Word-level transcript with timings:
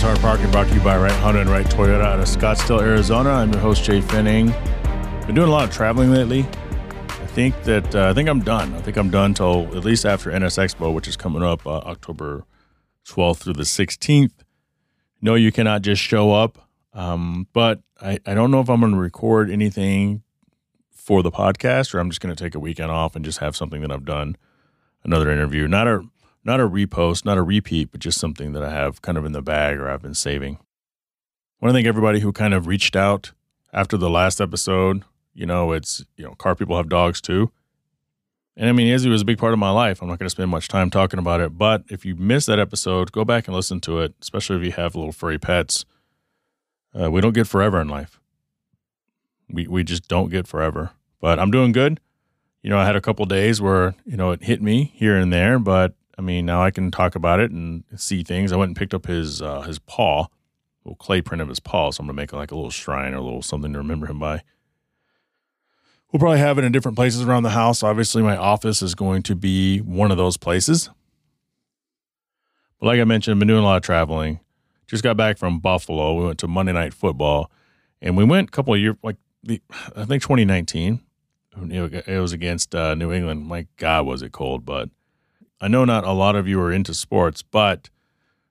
is 0.00 0.04
Hard 0.04 0.18
Parking 0.20 0.50
brought 0.50 0.66
to 0.68 0.74
you 0.74 0.80
by 0.80 0.96
Right 0.96 1.12
Honda 1.12 1.42
and 1.42 1.50
Right 1.50 1.66
Toyota 1.66 2.02
out 2.02 2.20
of 2.20 2.24
Scottsdale, 2.24 2.80
Arizona. 2.80 3.30
I'm 3.30 3.52
your 3.52 3.60
host, 3.60 3.82
Jhae 3.84 4.02
Pfenning. 4.02 4.46
Been 5.26 5.34
doing 5.34 5.48
a 5.48 5.50
lot 5.50 5.64
of 5.64 5.74
traveling 5.74 6.10
lately. 6.10 6.40
I 6.40 7.26
think 7.26 7.60
that 7.64 7.94
uh, 7.94 8.08
I 8.08 8.14
think 8.14 8.26
I'm 8.28 8.40
done. 8.40 8.72
I 8.74 8.80
think 8.80 8.96
I'm 8.96 9.10
done 9.10 9.34
till 9.34 9.66
at 9.76 9.84
least 9.84 10.06
after 10.06 10.30
NS 10.30 10.56
Expo, 10.56 10.94
which 10.94 11.06
is 11.06 11.18
coming 11.18 11.42
up 11.42 11.66
uh, 11.66 11.80
October 11.80 12.44
12th 13.06 13.38
through 13.38 13.52
the 13.54 13.64
16th. 13.64 14.32
No, 15.20 15.34
you 15.34 15.52
cannot 15.52 15.82
just 15.82 16.00
show 16.00 16.32
up. 16.32 16.70
Um, 16.94 17.46
but 17.52 17.80
I, 18.00 18.18
I 18.24 18.32
don't 18.32 18.50
know 18.50 18.60
if 18.60 18.70
I'm 18.70 18.80
going 18.80 18.92
to 18.92 18.98
record 18.98 19.50
anything 19.50 20.22
for 20.90 21.22
the 21.22 21.30
podcast 21.30 21.94
or 21.94 21.98
I'm 21.98 22.08
just 22.08 22.22
going 22.22 22.34
to 22.34 22.42
take 22.42 22.54
a 22.54 22.60
weekend 22.60 22.90
off 22.90 23.16
and 23.16 23.24
just 23.24 23.38
have 23.38 23.54
something 23.54 23.82
that 23.82 23.92
I've 23.92 24.06
done, 24.06 24.36
another 25.04 25.30
interview. 25.30 25.68
Not 25.68 25.88
a 25.88 26.04
not 26.44 26.60
a 26.60 26.68
repost, 26.68 27.24
not 27.24 27.38
a 27.38 27.42
repeat, 27.42 27.90
but 27.90 28.00
just 28.00 28.18
something 28.18 28.52
that 28.52 28.62
I 28.62 28.70
have 28.70 29.02
kind 29.02 29.18
of 29.18 29.24
in 29.24 29.32
the 29.32 29.42
bag 29.42 29.78
or 29.78 29.90
I've 29.90 30.02
been 30.02 30.14
saving. 30.14 30.56
I 30.56 31.66
want 31.66 31.72
to 31.72 31.76
thank 31.76 31.86
everybody 31.86 32.20
who 32.20 32.32
kind 32.32 32.54
of 32.54 32.66
reached 32.66 32.96
out 32.96 33.32
after 33.72 33.96
the 33.96 34.10
last 34.10 34.40
episode. 34.40 35.04
You 35.34 35.46
know, 35.46 35.72
it's, 35.72 36.04
you 36.16 36.24
know, 36.24 36.34
car 36.34 36.54
people 36.54 36.76
have 36.76 36.88
dogs 36.88 37.20
too. 37.20 37.50
And 38.56 38.68
I 38.68 38.72
mean, 38.72 38.88
Izzy 38.88 39.08
was 39.08 39.22
a 39.22 39.26
big 39.26 39.38
part 39.38 39.52
of 39.52 39.58
my 39.58 39.70
life. 39.70 40.02
I'm 40.02 40.08
not 40.08 40.18
going 40.18 40.26
to 40.26 40.30
spend 40.30 40.50
much 40.50 40.68
time 40.68 40.90
talking 40.90 41.18
about 41.18 41.40
it. 41.40 41.56
But 41.56 41.84
if 41.88 42.04
you 42.04 42.14
missed 42.16 42.46
that 42.48 42.58
episode, 42.58 43.12
go 43.12 43.24
back 43.24 43.46
and 43.46 43.54
listen 43.54 43.80
to 43.82 44.00
it, 44.00 44.14
especially 44.20 44.56
if 44.56 44.64
you 44.64 44.72
have 44.72 44.94
little 44.94 45.12
furry 45.12 45.38
pets. 45.38 45.84
Uh, 46.98 47.10
we 47.10 47.20
don't 47.20 47.32
get 47.32 47.46
forever 47.46 47.80
in 47.80 47.88
life. 47.88 48.20
We, 49.48 49.66
we 49.66 49.84
just 49.84 50.08
don't 50.08 50.30
get 50.30 50.46
forever. 50.46 50.90
But 51.20 51.38
I'm 51.38 51.50
doing 51.50 51.72
good. 51.72 52.00
You 52.62 52.70
know, 52.70 52.78
I 52.78 52.84
had 52.84 52.96
a 52.96 53.00
couple 53.00 53.24
days 53.26 53.60
where, 53.60 53.94
you 54.04 54.16
know, 54.16 54.32
it 54.32 54.42
hit 54.42 54.60
me 54.60 54.92
here 54.94 55.16
and 55.16 55.32
there, 55.32 55.58
but 55.58 55.94
I 56.20 56.22
mean, 56.22 56.44
now 56.44 56.62
I 56.62 56.70
can 56.70 56.90
talk 56.90 57.14
about 57.14 57.40
it 57.40 57.50
and 57.50 57.82
see 57.96 58.22
things. 58.22 58.52
I 58.52 58.56
went 58.56 58.68
and 58.68 58.76
picked 58.76 58.92
up 58.92 59.06
his 59.06 59.40
uh, 59.40 59.62
his 59.62 59.78
paw, 59.78 60.26
little 60.84 60.96
clay 60.96 61.22
print 61.22 61.40
of 61.40 61.48
his 61.48 61.60
paw. 61.60 61.90
So 61.90 62.02
I'm 62.02 62.06
gonna 62.06 62.14
make 62.14 62.34
like 62.34 62.50
a 62.50 62.54
little 62.54 62.70
shrine 62.70 63.14
or 63.14 63.16
a 63.16 63.22
little 63.22 63.40
something 63.40 63.72
to 63.72 63.78
remember 63.78 64.06
him 64.06 64.18
by. 64.18 64.42
We'll 66.12 66.20
probably 66.20 66.40
have 66.40 66.58
it 66.58 66.64
in 66.64 66.72
different 66.72 66.96
places 66.96 67.22
around 67.22 67.44
the 67.44 67.50
house. 67.50 67.82
Obviously, 67.82 68.20
my 68.20 68.36
office 68.36 68.82
is 68.82 68.94
going 68.94 69.22
to 69.22 69.34
be 69.34 69.78
one 69.78 70.10
of 70.10 70.18
those 70.18 70.36
places. 70.36 70.90
But 72.78 72.86
like 72.86 73.00
I 73.00 73.04
mentioned, 73.04 73.36
I've 73.36 73.38
been 73.38 73.48
doing 73.48 73.62
a 73.62 73.66
lot 73.66 73.78
of 73.78 73.82
traveling. 73.82 74.40
Just 74.86 75.02
got 75.02 75.16
back 75.16 75.38
from 75.38 75.58
Buffalo. 75.58 76.12
We 76.14 76.26
went 76.26 76.38
to 76.40 76.48
Monday 76.48 76.72
Night 76.72 76.92
Football, 76.92 77.50
and 78.02 78.14
we 78.14 78.24
went 78.24 78.48
a 78.48 78.50
couple 78.50 78.74
of 78.74 78.80
years, 78.80 78.96
like 79.02 79.16
the, 79.42 79.62
I 79.96 80.04
think 80.04 80.22
2019. 80.22 81.00
It 81.70 82.20
was 82.20 82.32
against 82.34 82.74
uh, 82.74 82.94
New 82.94 83.10
England. 83.10 83.46
My 83.46 83.66
God, 83.78 84.04
was 84.04 84.20
it 84.20 84.32
cold! 84.32 84.66
But 84.66 84.90
I 85.60 85.68
know 85.68 85.84
not 85.84 86.04
a 86.04 86.12
lot 86.12 86.36
of 86.36 86.48
you 86.48 86.60
are 86.60 86.72
into 86.72 86.94
sports, 86.94 87.42
but 87.42 87.90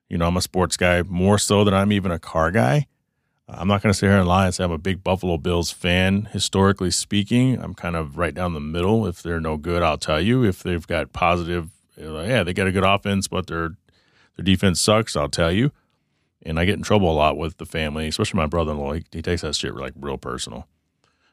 you 0.08 0.18
know, 0.18 0.26
I'm 0.26 0.36
a 0.36 0.42
sports 0.42 0.76
guy 0.76 1.02
more 1.02 1.38
so 1.38 1.64
than 1.64 1.74
I'm 1.74 1.92
even 1.92 2.10
a 2.10 2.18
car 2.18 2.50
guy. 2.50 2.86
I'm 3.52 3.68
not 3.68 3.82
going 3.82 3.92
to 3.92 3.98
sit 3.98 4.06
here 4.06 4.18
and 4.18 4.28
lie 4.28 4.46
and 4.46 4.54
say 4.54 4.62
I'm 4.62 4.70
a 4.70 4.78
big 4.78 5.02
Buffalo 5.02 5.36
Bills 5.36 5.72
fan. 5.72 6.28
Historically 6.32 6.90
speaking, 6.90 7.60
I'm 7.60 7.74
kind 7.74 7.96
of 7.96 8.16
right 8.16 8.34
down 8.34 8.52
the 8.52 8.60
middle. 8.60 9.06
If 9.06 9.22
they're 9.22 9.40
no 9.40 9.56
good, 9.56 9.82
I'll 9.82 9.98
tell 9.98 10.20
you. 10.20 10.44
If 10.44 10.62
they've 10.62 10.86
got 10.86 11.12
positive, 11.12 11.70
yeah, 11.96 12.44
they 12.44 12.52
got 12.52 12.68
a 12.68 12.72
good 12.72 12.84
offense, 12.84 13.26
but 13.28 13.48
their 13.48 13.70
their 14.36 14.44
defense 14.44 14.80
sucks, 14.80 15.16
I'll 15.16 15.28
tell 15.28 15.50
you. 15.50 15.72
And 16.42 16.58
I 16.58 16.64
get 16.64 16.76
in 16.76 16.82
trouble 16.82 17.10
a 17.10 17.12
lot 17.12 17.36
with 17.36 17.58
the 17.58 17.66
family, 17.66 18.08
especially 18.08 18.38
my 18.38 18.46
brother-in-law. 18.46 18.92
He, 18.94 19.04
he 19.12 19.22
takes 19.22 19.42
that 19.42 19.56
shit 19.56 19.74
like 19.74 19.92
real 19.96 20.16
personal. 20.16 20.66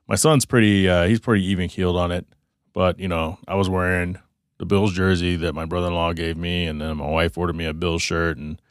My 0.07 0.15
son's 0.15 0.45
pretty, 0.45 0.89
uh, 0.89 1.05
he's 1.05 1.19
pretty 1.19 1.45
even 1.45 1.69
keeled 1.69 1.95
on 1.95 2.11
it. 2.11 2.25
But 2.73 2.99
you 2.99 3.07
know, 3.07 3.37
I 3.47 3.55
was 3.55 3.69
wearing 3.69 4.17
the 4.57 4.65
Bills 4.65 4.93
jersey 4.93 5.35
that 5.37 5.53
my 5.53 5.65
brother 5.65 5.87
in 5.87 5.93
law 5.93 6.13
gave 6.13 6.37
me, 6.37 6.65
and 6.65 6.81
then 6.81 6.97
my 6.97 7.09
wife 7.09 7.37
ordered 7.37 7.55
me 7.55 7.65
a 7.65 7.73
Bills 7.73 8.01
shirt, 8.01 8.37
and 8.37 8.61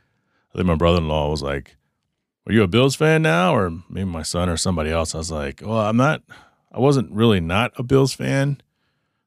I 0.53 0.59
think 0.59 0.67
my 0.67 0.75
brother 0.75 0.99
in 0.99 1.09
law 1.09 1.31
was 1.31 1.43
like, 1.43 1.77
"Are 2.47 2.53
you 2.53 2.63
a 2.63 2.69
Bills 2.69 2.97
fan 2.97 3.23
now?" 3.23 3.55
Or 3.55 3.71
maybe 3.89 4.09
my 4.09 4.23
son 4.23 4.49
or 4.49 4.57
somebody 4.57 4.91
else. 4.91 5.15
I 5.15 5.19
was 5.19 5.31
like, 5.31 5.63
"Well, 5.65 5.79
I'm 5.79 5.97
not. 5.97 6.23
I 6.73 6.81
wasn't 6.81 7.13
really 7.13 7.41
not 7.41 7.73
a 7.77 7.83
Bills 7.83 8.15
fan." 8.15 8.61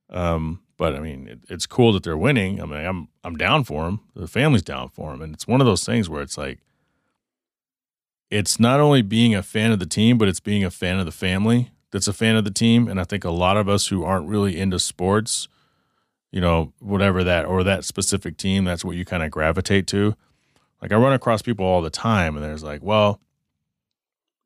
Um, 0.10 0.62
but 0.78 0.96
I 0.96 1.00
mean, 1.00 1.28
it, 1.28 1.40
it's 1.50 1.66
cool 1.66 1.94
that 1.94 2.04
they're 2.04 2.18
winning. 2.18 2.62
I 2.62 2.66
mean, 2.66 2.86
I'm 2.86 3.08
I'm 3.24 3.36
down 3.38 3.64
for 3.64 3.86
them. 3.86 4.02
The 4.16 4.28
family's 4.28 4.64
down 4.64 4.90
for 4.90 5.12
them, 5.12 5.22
and 5.22 5.34
it's 5.34 5.48
one 5.48 5.62
of 5.62 5.68
those 5.68 5.86
things 5.86 6.10
where 6.10 6.22
it's 6.22 6.38
like, 6.38 6.60
it's 8.30 8.60
not 8.60 8.80
only 8.80 9.02
being 9.02 9.34
a 9.34 9.44
fan 9.44 9.72
of 9.72 9.80
the 9.80 9.86
team, 9.86 10.18
but 10.18 10.28
it's 10.28 10.40
being 10.40 10.64
a 10.64 10.72
fan 10.72 11.00
of 11.00 11.06
the 11.06 11.12
family 11.12 11.72
that's 11.92 12.08
a 12.08 12.14
fan 12.14 12.36
of 12.36 12.44
the 12.44 12.52
team. 12.52 12.88
And 12.88 13.00
I 13.00 13.04
think 13.04 13.24
a 13.24 13.32
lot 13.32 13.58
of 13.58 13.68
us 13.68 13.88
who 13.88 14.04
aren't 14.04 14.28
really 14.28 14.60
into 14.60 14.80
sports 14.80 15.48
you 16.32 16.42
know, 16.42 16.74
whatever 16.80 17.24
that 17.24 17.46
or 17.46 17.64
that 17.64 17.86
specific 17.86 18.38
team, 18.38 18.66
that's 18.66 18.86
what 18.86 18.96
you 18.96 19.06
kind 19.06 19.24
of 19.24 19.32
gravitate 19.32 19.88
to. 19.88 20.16
Like 20.82 20.92
I 20.92 20.96
run 20.96 21.14
across 21.14 21.42
people 21.42 21.66
all 21.66 21.82
the 21.82 21.90
time 21.90 22.36
and 22.36 22.44
there's 22.44 22.64
like, 22.64 22.82
well, 22.84 23.20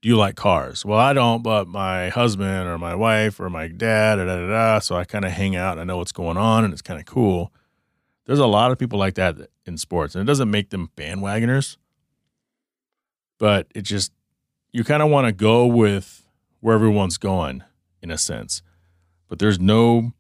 do 0.02 0.10
you 0.10 0.18
like 0.18 0.36
cars? 0.36 0.86
Well, 0.86 1.00
I 1.00 1.14
don't, 1.14 1.44
but 1.44 1.68
my 1.68 2.10
husband 2.10 2.68
or 2.68 2.78
my 2.78 2.96
wife 2.96 3.40
or 3.40 3.50
my 3.50 3.68
dad, 3.68 4.16
da, 4.18 4.26
da, 4.26 4.36
da, 4.36 4.48
da. 4.48 4.80
so 4.80 4.96
I 4.96 5.06
kind 5.06 5.26
of 5.26 5.32
hang 5.32 5.56
out 5.56 5.74
and 5.74 5.82
I 5.82 5.84
know 5.84 5.98
what's 5.98 6.12
going 6.12 6.38
on 6.38 6.64
and 6.64 6.74
it's 6.74 6.82
kind 6.82 7.00
of 7.00 7.06
cool. 7.06 7.54
There's 8.26 8.40
a 8.40 8.48
lot 8.48 8.72
of 8.72 8.80
people 8.80 9.00
like 9.00 9.16
that 9.16 9.36
in 9.66 9.78
sports 9.78 10.16
and 10.16 10.22
it 10.22 10.26
doesn't 10.26 10.50
make 10.50 10.70
them 10.70 10.90
bandwagoners, 10.98 11.78
but 13.38 13.68
it 13.76 13.82
just, 13.82 14.12
you 14.72 14.84
kind 14.84 15.04
of 15.04 15.10
want 15.10 15.28
to 15.28 15.32
go 15.32 15.66
with 15.66 16.28
where 16.60 16.76
everyone's 16.76 17.18
going 17.18 17.64
in 18.02 18.10
a 18.10 18.18
sense. 18.18 18.62
But 19.28 19.40
there's 19.40 19.60
no 19.60 20.14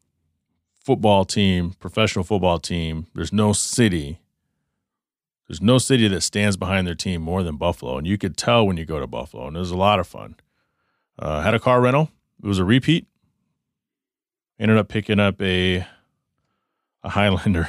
football 0.83 1.25
team, 1.25 1.71
professional 1.79 2.23
football 2.23 2.59
team, 2.59 3.07
there's 3.15 3.33
no 3.33 3.53
city. 3.53 4.19
There's 5.47 5.61
no 5.61 5.77
city 5.77 6.07
that 6.07 6.21
stands 6.21 6.57
behind 6.57 6.85
their 6.87 6.95
team 6.95 7.21
more 7.21 7.43
than 7.43 7.57
Buffalo. 7.57 7.97
And 7.97 8.05
you 8.05 8.17
could 8.17 8.37
tell 8.37 8.65
when 8.65 8.77
you 8.77 8.85
go 8.85 8.99
to 8.99 9.07
Buffalo. 9.07 9.47
And 9.47 9.55
it 9.55 9.59
was 9.59 9.71
a 9.71 9.77
lot 9.77 9.99
of 9.99 10.07
fun. 10.07 10.35
Uh, 11.17 11.41
had 11.41 11.53
a 11.53 11.59
car 11.59 11.81
rental. 11.81 12.09
It 12.41 12.47
was 12.47 12.59
a 12.59 12.65
repeat. 12.65 13.07
Ended 14.59 14.77
up 14.77 14.87
picking 14.87 15.19
up 15.19 15.41
a 15.41 15.85
a 17.03 17.09
Highlander. 17.09 17.67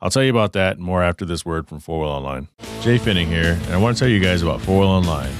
I'll 0.00 0.10
tell 0.10 0.24
you 0.24 0.30
about 0.30 0.52
that 0.52 0.78
more 0.78 1.02
after 1.02 1.24
this 1.24 1.46
word 1.46 1.68
from 1.68 1.78
Four 1.80 2.00
Wheel 2.00 2.10
Online. 2.10 2.48
Jhae 2.82 2.98
Pfenning 2.98 3.26
here, 3.26 3.58
and 3.64 3.72
I 3.72 3.76
want 3.76 3.96
to 3.96 4.00
tell 4.00 4.08
you 4.08 4.20
guys 4.20 4.42
about 4.42 4.60
Four 4.60 4.80
Wheel 4.80 4.88
Online. 4.88 5.32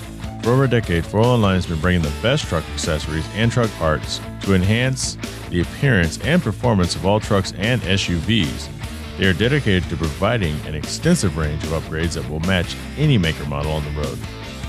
For 0.45 0.51
over 0.51 0.65
a 0.65 0.69
decade, 0.69 1.07
Four 1.07 1.23
Wheel 1.23 1.31
Online 1.31 1.55
has 1.55 1.65
been 1.65 1.81
bringing 1.81 2.03
the 2.03 2.13
best 2.21 2.45
truck 2.45 2.69
accessories 2.75 3.27
and 3.33 3.51
truck 3.51 3.71
parts 3.79 4.21
to 4.43 4.53
enhance 4.53 5.17
the 5.49 5.63
appearance 5.63 6.19
and 6.19 6.43
performance 6.43 6.95
of 6.95 7.07
all 7.07 7.19
trucks 7.19 7.55
and 7.57 7.81
SUVs. 7.81 8.69
They 9.17 9.25
are 9.25 9.33
dedicated 9.33 9.89
to 9.89 9.97
providing 9.97 10.55
an 10.67 10.75
extensive 10.75 11.39
range 11.39 11.65
of 11.65 11.71
upgrades 11.71 12.13
that 12.13 12.29
will 12.29 12.41
match 12.41 12.77
any 12.99 13.17
maker 13.17 13.47
model 13.47 13.73
on 13.73 13.87
the 13.87 13.91
road. 13.93 14.19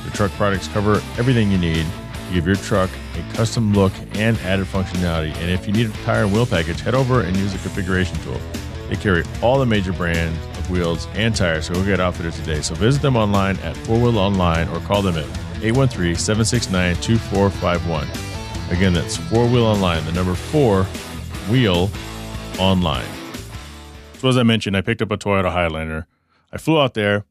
Their 0.04 0.14
truck 0.14 0.32
products 0.38 0.70
cover 0.70 1.02
everything 1.18 1.52
you 1.52 1.58
need 1.58 1.86
to 1.86 2.34
give 2.34 2.48
your 2.48 2.56
truck 2.56 2.90
a 3.16 3.34
custom 3.34 3.74
look 3.74 3.92
and 4.14 4.38
added 4.38 4.68
functionality. 4.68 5.36
And 5.40 5.52
if 5.52 5.68
you 5.68 5.74
need 5.74 5.90
a 5.90 6.04
tire 6.06 6.24
and 6.24 6.32
wheel 6.32 6.46
package, 6.46 6.80
head 6.80 6.96
over 6.96 7.20
and 7.20 7.36
use 7.36 7.52
the 7.52 7.60
configuration 7.60 8.16
tool. 8.20 8.40
They 8.88 8.96
carry 8.96 9.26
all 9.42 9.60
the 9.60 9.66
major 9.66 9.92
brands 9.92 10.40
of 10.58 10.72
wheels 10.72 11.06
and 11.16 11.36
tires, 11.36 11.66
so 11.66 11.74
go 11.74 11.84
get 11.84 12.00
outfitted 12.00 12.32
today. 12.32 12.62
So 12.62 12.76
visit 12.76 13.02
them 13.02 13.18
online 13.18 13.58
at 13.58 13.76
Four 13.76 14.00
Wheel 14.00 14.18
Online 14.18 14.70
or 14.70 14.80
call 14.80 15.02
them 15.02 15.18
at 15.18 15.26
813 15.66 16.16
769 16.16 16.96
2451. 17.02 18.08
Again, 18.70 18.94
that's 18.94 19.18
Four 19.18 19.48
Wheel 19.48 19.66
Online, 19.66 20.06
the 20.06 20.12
number 20.12 20.36
four 20.36 20.84
wheel 21.50 21.90
online. 22.60 23.08
So, 24.20 24.30
as 24.30 24.38
I 24.38 24.44
mentioned, 24.44 24.78
I 24.78 24.82
picked 24.82 25.02
up 25.02 25.10
a 25.10 25.18
Toyota 25.18 25.52
Highlander. 25.52 26.06
I 26.54 26.60
flew 26.60 26.80
out 26.80 26.94
there. 26.94 27.26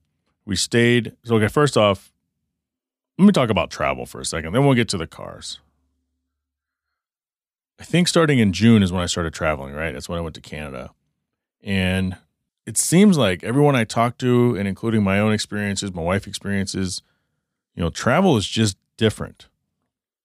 We 0.45 0.57
stayed. 0.57 1.17
So, 1.25 1.37
okay, 1.37 1.47
first 1.47 1.77
off, 1.77 2.13
let 3.19 3.25
me 3.25 3.31
talk 3.31 3.51
about 3.51 3.71
travel 3.71 4.05
for 4.05 4.21
a 4.21 4.25
second. 4.25 4.53
Then 4.53 4.65
we'll 4.65 4.75
get 4.75 4.89
to 4.89 4.99
the 4.99 5.07
cars. 5.07 5.61
I 7.79 7.85
think 7.85 8.09
starting 8.09 8.41
in 8.41 8.53
June 8.53 8.83
is 8.83 8.91
when 8.91 9.03
I 9.03 9.07
started 9.07 9.33
traveling, 9.33 9.75
right? 9.75 9.93
That's 9.93 10.09
when 10.09 10.19
I 10.19 10.23
went 10.23 10.35
to 10.35 10.41
Canada. 10.41 10.91
And 11.63 12.17
it 12.67 12.77
seems 12.79 13.17
like 13.17 13.45
everyone 13.45 13.77
I 13.77 13.85
talk 13.85 14.19
to, 14.19 14.57
and 14.57 14.67
including 14.67 15.05
my 15.05 15.21
own 15.21 15.33
experiences, 15.33 15.95
my 15.95 16.03
wife 16.03 16.27
experiences, 16.27 17.01
you 17.75 17.83
know, 17.83 17.91
travel 17.91 18.37
is 18.37 18.47
just 18.47 18.77
different. 18.97 19.49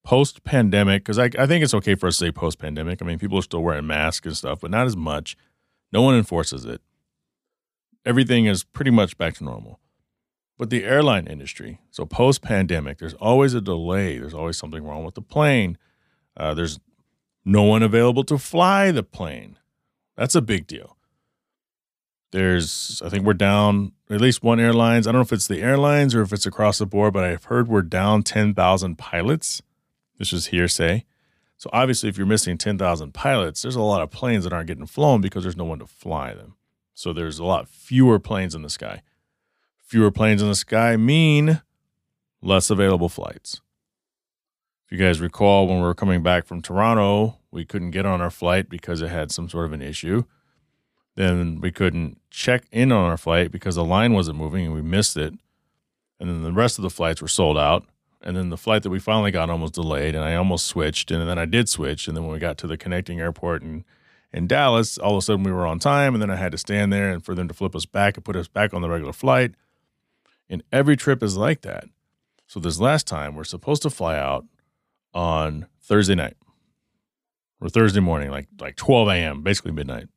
Post 0.04 0.44
pandemic, 0.44 1.04
because 1.04 1.19
I, 1.19 1.30
I 1.38 1.46
think 1.46 1.63
it's 1.63 1.74
okay 1.74 1.96
for 1.96 2.07
us 2.07 2.18
to 2.18 2.25
say 2.25 2.31
post 2.31 2.60
pandemic. 2.60 3.01
I 3.01 3.06
mean, 3.06 3.19
people 3.19 3.38
are 3.38 3.44
still 3.44 3.62
wearing 3.62 3.88
masks 3.88 4.25
and 4.25 4.38
stuff, 4.38 4.62
but 4.62 4.72
not 4.72 4.88
as 4.88 4.96
much. 4.96 5.36
No 5.92 6.01
one 6.01 6.16
enforces 6.16 6.66
it. 6.66 6.81
Everything 8.06 8.46
is 8.46 8.63
pretty 8.63 8.92
much 8.92 9.18
back 9.18 9.36
to 9.36 9.44
normal. 9.44 9.80
But 10.57 10.69
the 10.69 10.84
airline 10.84 11.28
industry, 11.28 11.80
so 11.90 12.06
post 12.06 12.42
pandemic, 12.42 12.98
there's 12.98 13.13
always 13.16 13.54
a 13.54 13.62
delay. 13.62 14.18
There's 14.18 14.34
always 14.34 14.57
something 14.57 14.84
wrong 14.84 15.06
with 15.06 15.16
the 15.16 15.22
plane. 15.22 15.78
Uh, 16.36 16.54
there's 16.54 16.80
no 17.45 17.63
one 17.63 17.81
available 17.81 18.24
to 18.25 18.38
fly 18.38 18.92
the 18.92 19.04
plane. 19.04 19.57
That's 20.18 20.36
a 20.36 20.42
big 20.42 20.68
deal. 20.68 20.98
There's, 22.31 23.02
I 23.04 23.10
think 23.10 23.26
we're 23.26 23.34
down 23.34 23.94
at 24.10 24.22
least 24.22 24.44
one 24.44 24.60
airlines. 24.60 25.08
I 25.08 25.12
don't 25.12 25.20
know 25.20 25.24
if 25.24 25.34
it's 25.34 25.48
the 25.48 25.62
airlines 25.62 26.14
or 26.14 26.22
if 26.22 26.31
it's 26.31 26.46
across 26.46 26.78
the 26.78 26.86
board, 26.86 27.14
but 27.14 27.24
I've 27.24 27.46
heard 27.46 27.68
we're 27.68 27.81
down 27.81 28.24
10,000 28.24 28.98
pilots. 28.98 29.62
This 30.20 30.31
is 30.31 30.48
hearsay. 30.48 31.06
So 31.58 31.70
obviously, 31.74 32.08
if 32.08 32.18
you're 32.18 32.28
missing 32.28 32.58
10,000 32.58 33.14
pilots, 33.14 33.62
there's 33.62 33.76
a 33.76 33.81
lot 33.81 34.02
of 34.02 34.12
planes 34.12 34.44
that 34.44 34.54
aren't 34.54 34.68
getting 34.68 34.86
flown 34.86 35.22
because 35.22 35.44
there's 35.44 35.58
no 35.58 35.66
one 35.66 35.80
to 35.80 35.88
fly 35.88 36.34
them. 36.34 36.56
So 36.94 37.14
there's 37.14 37.40
a 37.40 37.46
lot 37.46 37.68
fewer 37.68 38.20
planes 38.20 38.54
in 38.54 38.62
the 38.62 38.70
sky, 38.70 39.02
fewer 39.78 40.12
planes 40.12 40.42
in 40.42 40.50
the 40.50 40.56
sky 40.56 40.98
mean 40.98 41.62
less 42.42 42.70
available 42.70 43.10
flights. 43.10 43.62
If 44.86 44.98
you 44.98 45.06
guys 45.06 45.20
recall, 45.20 45.68
when 45.68 45.78
we 45.78 45.84
were 45.84 45.94
coming 45.94 46.24
back 46.24 46.46
from 46.46 46.62
Toronto, 46.62 47.40
we 47.52 47.66
couldn't 47.66 47.92
get 47.92 48.06
on 48.06 48.22
our 48.22 48.31
flight 48.31 48.70
because 48.70 49.02
it 49.02 49.10
had 49.10 49.31
some 49.31 49.50
sort 49.50 49.66
of 49.66 49.74
an 49.74 49.81
issue. 49.81 50.24
Then 51.19 51.60
we 51.60 51.69
couldn't 51.69 52.18
check 52.30 52.63
in 52.71 52.94
on 52.94 53.04
our 53.04 53.18
flight 53.18 53.51
because 53.51 53.75
the 53.75 53.83
line 53.83 54.13
wasn't 54.13 54.38
moving 54.38 54.68
and 54.68 54.74
we 54.74 54.81
missed 54.81 55.18
it. 55.18 55.33
And 56.18 56.30
then 56.30 56.44
the 56.44 56.54
rest 56.54 56.80
of 56.80 56.83
the 56.83 56.89
flights 56.89 57.21
were 57.21 57.27
sold 57.27 57.57
out. 57.57 57.83
And 58.21 58.38
then 58.38 58.51
the 58.51 58.56
flight 58.56 58.83
that 58.83 58.89
we 58.89 59.00
finally 59.00 59.30
got 59.30 59.50
was 59.60 59.71
delayed, 59.71 60.16
and 60.16 60.24
I 60.24 60.36
almost 60.36 60.66
switched. 60.66 61.12
And 61.12 61.27
then 61.27 61.38
I 61.38 61.44
did 61.44 61.68
switch. 61.68 62.07
And 62.07 62.16
then 62.16 62.24
when 62.24 62.31
we 62.31 62.39
got 62.39 62.57
to 62.60 62.68
the 62.68 62.77
connecting 62.77 63.19
airport 63.19 63.63
in, 63.63 63.83
in 64.31 64.48
Dallas, 64.48 64.98
all 64.98 65.12
of 65.12 65.18
a 65.18 65.21
sudden 65.21 65.44
we 65.44 65.51
were 65.51 65.68
on 65.68 65.77
time. 65.77 66.16
And 66.16 66.21
then 66.21 66.31
I 66.31 66.38
had 66.38 66.54
to 66.54 66.57
stand 66.57 66.94
there 66.94 67.12
and 67.12 67.21
for 67.21 67.36
them 67.36 67.50
to 67.50 67.54
flip 67.54 67.75
us 67.75 67.86
back 67.86 68.16
and 68.16 68.24
put 68.24 68.38
us 68.38 68.48
back 68.48 68.74
on 68.74 68.81
the 68.81 68.89
regular 68.89 69.12
flight. 69.12 69.56
And 70.50 70.63
every 70.71 70.95
trip 70.95 71.21
is 71.21 71.36
like 71.36 71.63
that. 71.63 71.83
So 72.48 72.62
this 72.62 72.80
last 72.80 73.07
time, 73.07 73.36
we're 73.36 73.44
supposed 73.44 73.81
to 73.81 73.89
fly 73.89 74.18
out 74.18 74.45
on 75.13 75.68
Thursday 75.81 76.16
night 76.16 76.38
or 77.60 77.68
Thursday 77.68 78.00
morning, 78.00 78.31
like 78.31 78.48
like 78.57 78.77
12 78.77 79.10
a.m., 79.10 79.44
basically 79.44 79.74
midnight. 79.74 80.07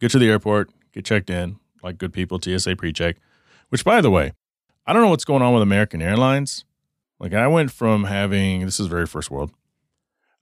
Get 0.00 0.10
to 0.12 0.18
the 0.18 0.28
airport, 0.28 0.70
get 0.92 1.04
checked 1.04 1.30
in, 1.30 1.58
like 1.82 1.98
good 1.98 2.12
people, 2.12 2.40
TSA 2.40 2.76
pre-check. 2.76 3.16
Which, 3.70 3.84
by 3.84 4.00
the 4.00 4.10
way, 4.10 4.32
I 4.86 4.92
don't 4.92 5.02
know 5.02 5.08
what's 5.08 5.24
going 5.24 5.42
on 5.42 5.52
with 5.52 5.62
American 5.62 6.00
Airlines. 6.00 6.64
Like 7.18 7.32
I 7.34 7.46
went 7.46 7.70
from 7.70 8.04
having 8.04 8.64
this 8.64 8.78
is 8.78 8.86
very 8.86 9.06
first 9.06 9.30
world. 9.30 9.52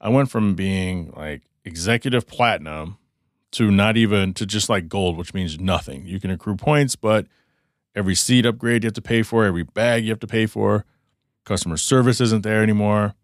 I 0.01 0.09
went 0.09 0.31
from 0.31 0.55
being 0.55 1.13
like 1.17 1.43
executive 1.65 2.27
platinum 2.27 2.99
to 3.53 3.71
not 3.71 3.97
even 3.97 4.35
to 4.35 4.45
just 4.45 4.69
like 4.69 4.89
gold, 4.89 5.17
which 5.17 5.33
means 5.33 5.59
nothing. 5.59 6.07
You 6.07 6.21
can 6.21 6.31
accrue 6.31 6.57
points, 6.57 6.97
but 6.97 7.27
every 7.95 8.15
seat 8.15 8.45
upgrade 8.45 8.83
you 8.83 8.89
have 8.89 8.95
to 8.95 9.03
pay 9.03 9.23
for, 9.23 9.45
every 9.45 9.63
bag 9.63 10.05
you 10.05 10.11
have 10.11 10.21
to 10.21 10.27
pay 10.27 10.47
for. 10.47 10.85
Customer 11.45 11.77
service 11.77 12.21
isn't 12.21 12.43
there 12.43 12.63
anymore. 12.63 13.15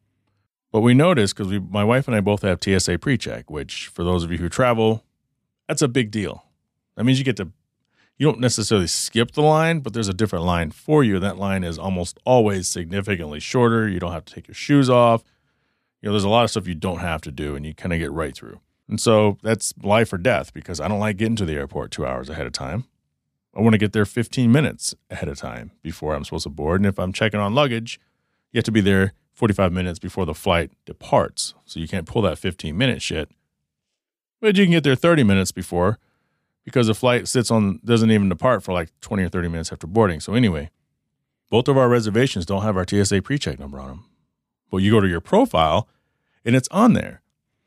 But 0.73 0.81
we 0.83 0.95
noticed 0.95 1.35
because 1.35 1.51
we, 1.51 1.59
my 1.59 1.83
wife 1.83 2.07
and 2.07 2.17
I 2.17 2.21
both 2.21 2.43
have 2.43 2.63
TSA 2.63 2.99
pre-check, 2.99 3.51
which 3.51 3.89
for 3.89 4.05
those 4.05 4.23
of 4.23 4.31
you 4.31 4.39
who 4.39 4.49
travel, 4.49 5.05
that's 5.71 5.83
a 5.83 5.89
big 5.89 6.11
deal. 6.11 6.47
That 6.97 7.05
means 7.05 7.21
you 7.21 7.25
get 7.25 7.37
to, 7.37 7.53
you 8.19 8.27
don't 8.27 8.41
necessarily 8.41 8.89
skip 8.89 9.31
the 9.31 9.43
line, 9.43 9.79
but 9.79 9.93
there's 9.93 10.09
a 10.09 10.13
different 10.13 10.45
line 10.45 10.73
for 10.73 11.05
you. 11.05 11.21
That 11.21 11.39
line 11.39 11.63
is 11.63 11.79
almost 11.79 12.19
always 12.25 12.67
significantly 12.67 13.39
shorter. 13.39 13.89
You 13.89 14.01
don't 14.01 14.11
have 14.11 14.25
to 14.25 14.35
take 14.35 14.49
your 14.49 14.57
shoes 14.57 14.91
off. 14.91 15.23
You 16.03 16.09
know, 16.09 16.13
there's 16.13 16.25
a 16.25 16.29
lot 16.29 16.43
of 16.43 16.51
stuff 16.51 16.67
you 16.67 16.75
don't 16.75 16.99
have 16.99 17.21
to 17.21 17.31
do, 17.31 17.55
and 17.55 17.65
you 17.65 17.73
kind 17.73 17.93
of 17.93 18.01
get 18.01 18.11
right 18.11 18.35
through. 18.35 18.59
And 18.89 19.01
so 19.01 19.39
that's 19.45 19.73
life 19.81 20.13
or 20.13 20.19
death 20.19 20.53
because 20.53 20.81
I 20.81 20.89
don't 20.89 20.99
like 20.99 21.19
getting 21.19 21.37
to 21.37 21.45
the 21.45 21.55
airport 21.55 21.93
two 21.93 22.05
hours 22.05 22.29
ahead 22.29 22.49
of 22.49 22.53
time. 22.53 22.87
I 23.55 23.61
want 23.61 23.75
to 23.75 23.79
get 23.79 23.93
there 23.93 24.05
15 24.05 24.51
minutes 24.51 24.93
ahead 25.09 25.29
of 25.29 25.39
time 25.39 25.71
before 25.85 26.17
I'm 26.17 26.25
supposed 26.25 26.43
to 26.43 26.51
board. 26.51 26.81
And 26.81 26.87
if 26.89 26.99
I'm 26.99 27.13
checking 27.13 27.39
on 27.39 27.55
luggage, 27.55 28.01
you 28.51 28.59
have 28.59 28.65
to 28.65 28.73
be 28.73 28.81
there 28.81 29.13
45 29.35 29.73
minutes 29.73 30.01
before 30.01 30.27
the 30.27 30.35
flight 30.35 30.73
departs. 30.85 31.55
So 31.65 31.79
you 31.79 31.87
can't 31.87 32.09
pull 32.09 32.23
that 32.23 32.39
15 32.39 32.77
minute 32.77 33.03
shit. 33.03 33.31
But 34.41 34.57
you 34.57 34.65
can 34.65 34.73
get 34.73 34.85
there 34.85 34.95
30 34.95 35.23
minutes 35.25 35.53
before 35.53 35.99
because 36.65 36.87
the 36.87 36.95
flight 36.95 37.29
sits 37.29 37.51
on, 37.51 37.81
doesn't 37.85 38.11
even 38.11 38.29
depart 38.29 38.63
for 38.63 38.73
like 38.73 38.91
20 39.01 39.23
or 39.23 39.29
30 39.29 39.49
minutes 39.49 39.73
after 39.73 39.87
boarding. 39.87 40.21
So 40.21 40.35
anyway, 40.35 40.71
both 41.51 41.69
of 41.69 41.77
our 41.77 41.89
reservations 41.89 42.47
don't 42.47 42.63
have 42.63 42.77
our 42.77 42.87
TSA 42.87 43.23
pre 43.23 43.39
check 43.39 43.59
number 43.59 43.79
on 43.79 43.89
them. 43.89 44.05
But 44.71 44.79
you 44.79 44.91
go 44.91 45.01
to 45.01 45.09
your 45.09 45.21
profile 45.21 45.89
and 46.45 46.57
it's 46.57 46.69
on 46.71 46.95
there. 46.95 47.23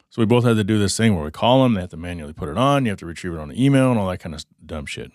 So 0.10 0.22
we 0.22 0.26
both 0.26 0.44
had 0.44 0.58
to 0.58 0.64
do 0.64 0.78
this 0.78 0.96
thing 0.96 1.16
where 1.16 1.26
we 1.26 1.32
call 1.32 1.64
them, 1.64 1.74
they 1.74 1.82
have 1.82 1.90
to 1.90 1.98
manually 1.98 2.34
put 2.34 2.50
it 2.50 2.58
on, 2.58 2.86
you 2.86 2.92
have 2.92 3.00
to 3.00 3.06
retrieve 3.06 3.34
it 3.34 3.40
on 3.40 3.50
the 3.50 3.64
email 3.64 3.90
and 3.90 4.00
all 4.00 4.08
that 4.10 4.20
kind 4.20 4.36
of 4.36 4.46
dumb 4.66 4.86
shit. 4.86 5.12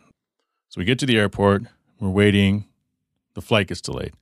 So 0.68 0.80
we 0.80 0.84
get 0.84 0.98
to 0.98 1.06
the 1.06 1.16
airport, 1.16 1.62
we're 2.00 2.08
waiting, 2.08 2.66
the 3.34 3.40
flight 3.40 3.68
gets 3.68 3.80
delayed. 3.80 4.12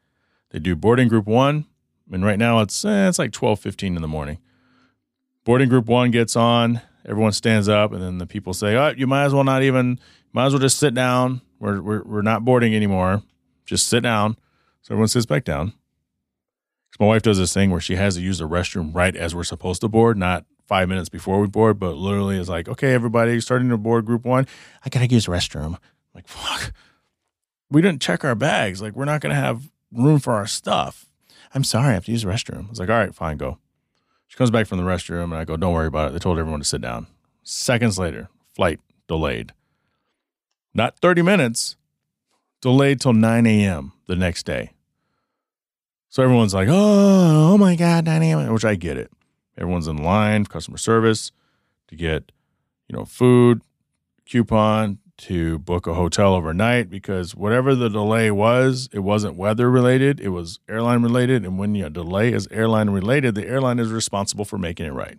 They 0.50 0.58
do 0.58 0.76
boarding 0.76 1.08
group 1.08 1.26
one, 1.26 1.64
and 2.12 2.24
right 2.24 2.38
now 2.38 2.60
it's 2.60 2.84
eh, 2.84 3.08
it's 3.08 3.18
like 3.18 3.32
twelve 3.32 3.58
fifteen 3.58 3.96
in 3.96 4.02
the 4.02 4.08
morning. 4.08 4.38
Boarding 5.44 5.68
group 5.68 5.86
one 5.86 6.10
gets 6.10 6.36
on, 6.36 6.82
everyone 7.06 7.32
stands 7.32 7.68
up, 7.68 7.92
and 7.92 8.02
then 8.02 8.18
the 8.18 8.26
people 8.26 8.52
say, 8.52 8.76
"Oh, 8.76 8.92
you 8.96 9.06
might 9.06 9.24
as 9.24 9.34
well 9.34 9.44
not 9.44 9.62
even, 9.62 9.98
might 10.32 10.46
as 10.46 10.52
well 10.52 10.60
just 10.60 10.78
sit 10.78 10.94
down. 10.94 11.40
We're 11.58 11.80
we're 11.80 12.02
we're 12.04 12.22
not 12.22 12.44
boarding 12.44 12.74
anymore. 12.74 13.22
Just 13.64 13.88
sit 13.88 14.02
down." 14.02 14.36
So 14.82 14.94
everyone 14.94 15.08
sits 15.08 15.26
back 15.26 15.44
down. 15.44 15.72
Because 16.90 17.00
my 17.00 17.06
wife 17.06 17.22
does 17.22 17.38
this 17.38 17.52
thing 17.52 17.70
where 17.70 17.80
she 17.80 17.96
has 17.96 18.14
to 18.16 18.20
use 18.20 18.38
the 18.38 18.48
restroom 18.48 18.94
right 18.94 19.16
as 19.16 19.34
we're 19.34 19.44
supposed 19.44 19.80
to 19.80 19.88
board, 19.88 20.16
not 20.16 20.44
five 20.66 20.88
minutes 20.88 21.08
before 21.08 21.40
we 21.40 21.46
board, 21.46 21.78
but 21.78 21.96
literally 21.96 22.38
is 22.38 22.48
like, 22.48 22.68
"Okay, 22.68 22.92
everybody, 22.92 23.40
starting 23.40 23.68
to 23.70 23.76
board 23.76 24.04
group 24.04 24.24
one. 24.24 24.46
I 24.84 24.88
gotta 24.88 25.06
use 25.06 25.26
the 25.26 25.32
restroom." 25.32 25.78
Like, 26.14 26.28
fuck. 26.28 26.72
We 27.70 27.82
didn't 27.82 28.00
check 28.00 28.24
our 28.24 28.34
bags. 28.34 28.80
Like, 28.80 28.94
we're 28.94 29.04
not 29.04 29.20
to 29.20 29.34
have 29.34 29.70
room 29.92 30.18
for 30.18 30.32
our 30.32 30.46
stuff. 30.46 31.06
I'm 31.54 31.64
sorry, 31.64 31.90
I 31.90 31.92
have 31.92 32.06
to 32.06 32.12
use 32.12 32.22
the 32.22 32.28
restroom. 32.28 32.66
I 32.66 32.70
was 32.70 32.80
like, 32.80 32.88
all 32.88 32.96
right, 32.96 33.14
fine, 33.14 33.36
go. 33.36 33.58
She 34.36 34.38
comes 34.38 34.50
back 34.50 34.66
from 34.66 34.76
the 34.76 34.84
restroom 34.84 35.24
and 35.24 35.36
I 35.36 35.46
go, 35.46 35.56
don't 35.56 35.72
worry 35.72 35.86
about 35.86 36.10
it. 36.10 36.12
They 36.12 36.18
told 36.18 36.38
everyone 36.38 36.60
to 36.60 36.66
sit 36.66 36.82
down. 36.82 37.06
Seconds 37.42 37.98
later, 37.98 38.28
flight 38.54 38.80
delayed. 39.08 39.54
Not 40.74 40.98
30 40.98 41.22
minutes, 41.22 41.76
delayed 42.60 43.00
till 43.00 43.14
9 43.14 43.46
a.m. 43.46 43.94
the 44.06 44.14
next 44.14 44.44
day. 44.44 44.72
So 46.10 46.22
everyone's 46.22 46.52
like, 46.52 46.68
oh, 46.68 47.54
oh 47.54 47.56
my 47.56 47.76
God, 47.76 48.04
9 48.04 48.22
a.m., 48.22 48.52
which 48.52 48.66
I 48.66 48.74
get 48.74 48.98
it. 48.98 49.10
Everyone's 49.56 49.88
in 49.88 49.96
line, 49.96 50.44
customer 50.44 50.76
service 50.76 51.32
to 51.88 51.96
get, 51.96 52.30
you 52.88 52.94
know, 52.94 53.06
food, 53.06 53.62
coupon, 54.26 54.98
to 55.18 55.58
book 55.60 55.86
a 55.86 55.94
hotel 55.94 56.34
overnight 56.34 56.90
because 56.90 57.34
whatever 57.34 57.74
the 57.74 57.88
delay 57.88 58.30
was, 58.30 58.88
it 58.92 58.98
wasn't 58.98 59.36
weather 59.36 59.70
related, 59.70 60.20
it 60.20 60.28
was 60.28 60.60
airline 60.68 61.02
related. 61.02 61.44
And 61.44 61.58
when 61.58 61.74
your 61.74 61.88
delay 61.88 62.32
is 62.32 62.46
airline 62.50 62.90
related, 62.90 63.34
the 63.34 63.46
airline 63.46 63.78
is 63.78 63.90
responsible 63.90 64.44
for 64.44 64.58
making 64.58 64.86
it 64.86 64.92
right. 64.92 65.18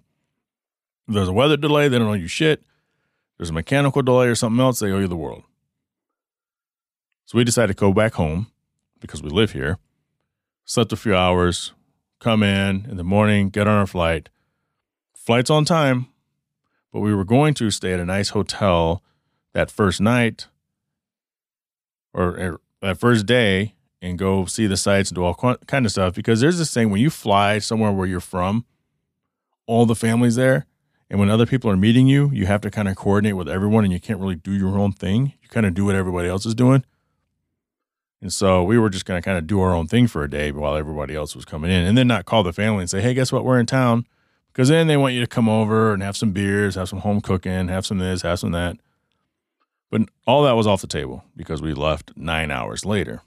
If 1.08 1.16
there's 1.16 1.28
a 1.28 1.34
weather 1.34 1.58
delay, 1.58 1.88
they 1.88 1.98
don't 1.98 2.08
owe 2.08 2.14
you 2.14 2.28
shit. 2.28 2.64
There's 3.38 3.50
a 3.50 3.54
mechanical 3.54 4.02
delay 4.02 4.28
or 4.28 4.36
something 4.36 4.60
else, 4.60 4.80
they 4.80 4.92
owe 4.92 5.00
you 5.00 5.08
the 5.08 5.16
world. 5.16 5.44
So 7.26 7.38
we 7.38 7.44
decided 7.44 7.76
to 7.76 7.80
go 7.80 7.92
back 7.92 8.14
home 8.14 8.52
because 9.00 9.22
we 9.22 9.30
live 9.30 9.52
here, 9.52 9.80
slept 10.66 10.94
a 10.94 10.98
few 10.98 11.16
hours, 11.16 11.74
come 12.20 12.44
in 12.44 12.86
in 12.90 12.98
the 12.98 13.04
morning, 13.04 13.50
get 13.50 13.68
on 13.68 13.78
our 13.78 13.88
flight. 13.88 14.30
Flight's 15.14 15.50
on 15.50 15.66
time, 15.66 16.08
but 16.94 17.02
we 17.02 17.14
were 17.14 17.26
going 17.26 17.54
to 17.56 17.70
stay 17.70 17.94
at 17.94 18.00
a 18.00 18.06
nice 18.06 18.30
hotel 18.30 19.04
that 19.58 19.72
first 19.72 20.00
night 20.00 20.46
or, 22.14 22.40
or 22.40 22.62
that 22.80 23.00
first 23.00 23.26
day 23.26 23.74
and 24.04 24.20
go 24.20 24.46
see 24.46 24.68
the 24.68 24.78
sites 24.78 25.10
and 25.10 25.16
do 25.16 25.24
all 25.24 25.34
kind 25.34 25.84
of 25.84 25.92
stuff 25.92 26.14
because 26.14 26.40
there's 26.40 26.60
this 26.60 26.72
thing 26.72 26.92
when 26.92 27.02
you 27.02 27.10
fly 27.10 27.58
somewhere 27.58 27.92
where 27.92 28.06
you're 28.06 28.20
from 28.20 28.66
all 29.66 29.88
the 29.88 29.96
families 29.96 30.36
there 30.36 30.68
and 31.10 31.20
when 31.20 31.32
other 31.32 31.48
people 31.48 31.72
are 31.72 31.76
meeting 31.76 32.06
you 32.06 32.30
you 32.32 32.46
have 32.46 32.62
to 32.62 32.70
kind 32.70 32.88
of 32.88 32.96
coordinate 32.96 33.36
with 33.36 33.50
everyone 33.50 33.84
and 33.84 33.92
you 33.92 34.00
can't 34.00 34.20
really 34.20 34.36
do 34.36 34.52
your 34.52 34.78
own 34.78 34.92
thing. 34.92 35.34
You 35.42 35.50
kind 35.50 35.66
of 35.66 35.74
do 35.74 35.86
what 35.86 35.96
everybody 35.96 36.30
else 36.30 36.46
is 36.46 36.54
doing. 36.54 36.86
And 38.22 38.32
so 38.32 38.64
we 38.64 38.78
were 38.78 38.92
just 38.92 39.06
going 39.06 39.20
to 39.20 39.26
kind 39.26 39.40
of 39.40 39.48
do 39.48 39.60
our 39.60 39.74
own 39.74 39.88
thing 39.88 40.06
for 40.06 40.24
a 40.24 40.30
day 40.30 40.52
while 40.52 40.76
everybody 40.76 41.16
else 41.16 41.36
was 41.36 41.46
coming 41.46 41.72
in 41.72 41.84
and 41.84 41.98
then 41.98 42.08
not 42.08 42.26
call 42.26 42.44
the 42.44 42.54
family 42.54 42.82
and 42.82 42.90
say 42.92 43.02
hey 43.02 43.16
guess 43.16 43.32
what? 43.32 43.44
We're 43.44 43.60
in 43.60 43.66
town. 43.66 44.06
Because 44.54 44.70
then 44.70 44.86
they 44.86 44.98
want 44.98 45.16
you 45.16 45.22
to 45.22 45.28
come 45.28 45.50
over 45.50 45.94
and 45.94 46.04
have 46.04 46.16
some 46.16 46.32
beers 46.32 46.76
have 46.76 46.90
some 46.90 47.00
home 47.00 47.22
cooking 47.22 47.70
have 47.70 47.88
some 47.88 47.98
this 47.98 48.22
have 48.22 48.38
some 48.38 48.52
that 48.52 48.78
but 49.90 50.02
all 50.26 50.44
that 50.44 50.56
was 50.56 50.68
off 50.68 50.82
the 50.82 50.88
table 50.88 51.24
because 51.36 51.62
we 51.62 51.74
left 51.74 52.12
nine 52.16 52.52
hours 52.52 52.86
later. 52.86 53.22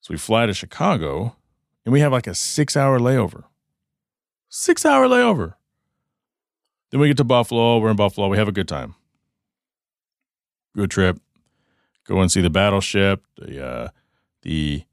So 0.00 0.12
we 0.12 0.18
fly 0.18 0.46
to 0.46 0.54
Chicago 0.54 1.36
and 1.84 1.92
we 1.92 2.00
have 2.00 2.12
like 2.12 2.26
a 2.26 2.34
six 2.34 2.76
hour 2.76 2.98
layover. 2.98 3.44
Six 4.48 4.84
hour 4.84 5.06
layover. 5.06 5.54
Then 6.90 7.00
we 7.00 7.08
get 7.08 7.16
to 7.18 7.24
Buffalo. 7.24 7.78
We're 7.78 7.90
in 7.90 7.96
Buffalo. 7.96 8.28
We 8.28 8.36
have 8.36 8.48
a 8.48 8.52
good 8.52 8.68
time. 8.68 8.94
Good 10.74 10.90
trip. 10.90 11.20
Go 12.04 12.20
and 12.20 12.30
see 12.30 12.40
the 12.40 12.50
battleship, 12.50 13.22
the 13.36 13.64
uh, 13.64 13.88
the 14.42 14.84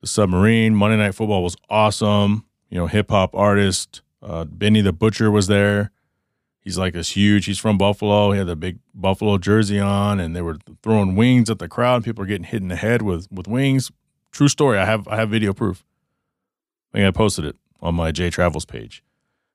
the 0.00 0.06
submarine. 0.06 0.74
Monday 0.74 0.98
Night 0.98 1.14
Football 1.14 1.42
was 1.42 1.56
awesome. 1.70 2.44
You 2.68 2.78
know, 2.78 2.86
hip 2.86 3.10
hop 3.10 3.34
artist 3.34 4.02
uh, 4.22 4.44
Benny 4.44 4.80
the 4.80 4.92
Butcher 4.92 5.30
was 5.30 5.46
there 5.46 5.90
he's 6.60 6.78
like 6.78 6.92
this 6.92 7.10
huge. 7.10 7.46
He's 7.46 7.58
from 7.58 7.78
Buffalo. 7.78 8.32
He 8.32 8.38
had 8.38 8.46
the 8.46 8.56
big 8.56 8.78
Buffalo 8.94 9.38
jersey 9.38 9.80
on, 9.80 10.20
and 10.20 10.34
they 10.34 10.42
were 10.42 10.58
throwing 10.82 11.16
wings 11.16 11.50
at 11.50 11.58
the 11.58 11.68
crowd. 11.68 12.04
People 12.04 12.22
were 12.22 12.26
getting 12.26 12.44
hit 12.44 12.62
in 12.62 12.68
the 12.68 12.76
head 12.76 13.02
with 13.02 13.26
with 13.30 13.48
wings. 13.48 13.90
True 14.30 14.48
story. 14.48 14.78
I 14.78 14.84
have 14.84 15.08
I 15.08 15.16
have 15.16 15.30
video 15.30 15.52
proof. 15.52 15.84
I 16.92 16.98
think 16.98 17.08
I 17.08 17.10
posted 17.10 17.44
it 17.44 17.56
on 17.80 17.94
my 17.94 18.12
J 18.12 18.30
Travels 18.30 18.64
page. 18.64 19.02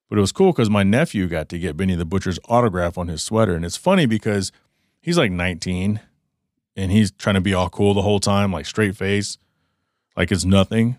But 0.10 0.18
it 0.18 0.22
was 0.22 0.32
cool 0.32 0.52
because 0.52 0.70
my 0.70 0.84
nephew 0.84 1.28
got 1.28 1.50
to 1.50 1.60
get 1.60 1.76
Benny 1.76 1.96
the 1.96 2.06
Butcher's 2.06 2.40
autograph 2.48 2.98
on 2.98 3.08
his 3.08 3.24
sweater, 3.24 3.56
and 3.56 3.66
it's 3.66 3.78
funny 3.78 4.06
because 4.06 4.52
he's 5.02 5.18
like 5.18 5.32
19, 5.32 6.00
and 6.76 6.92
he's 6.92 7.12
trying 7.12 7.36
to 7.36 7.42
be 7.42 7.54
all 7.54 7.70
cool 7.70 7.94
the 7.94 8.04
whole 8.04 8.20
time, 8.20 8.52
like 8.52 8.66
straight 8.66 8.96
face, 8.96 9.38
like 10.16 10.32
it's 10.32 10.46
nothing. 10.46 10.98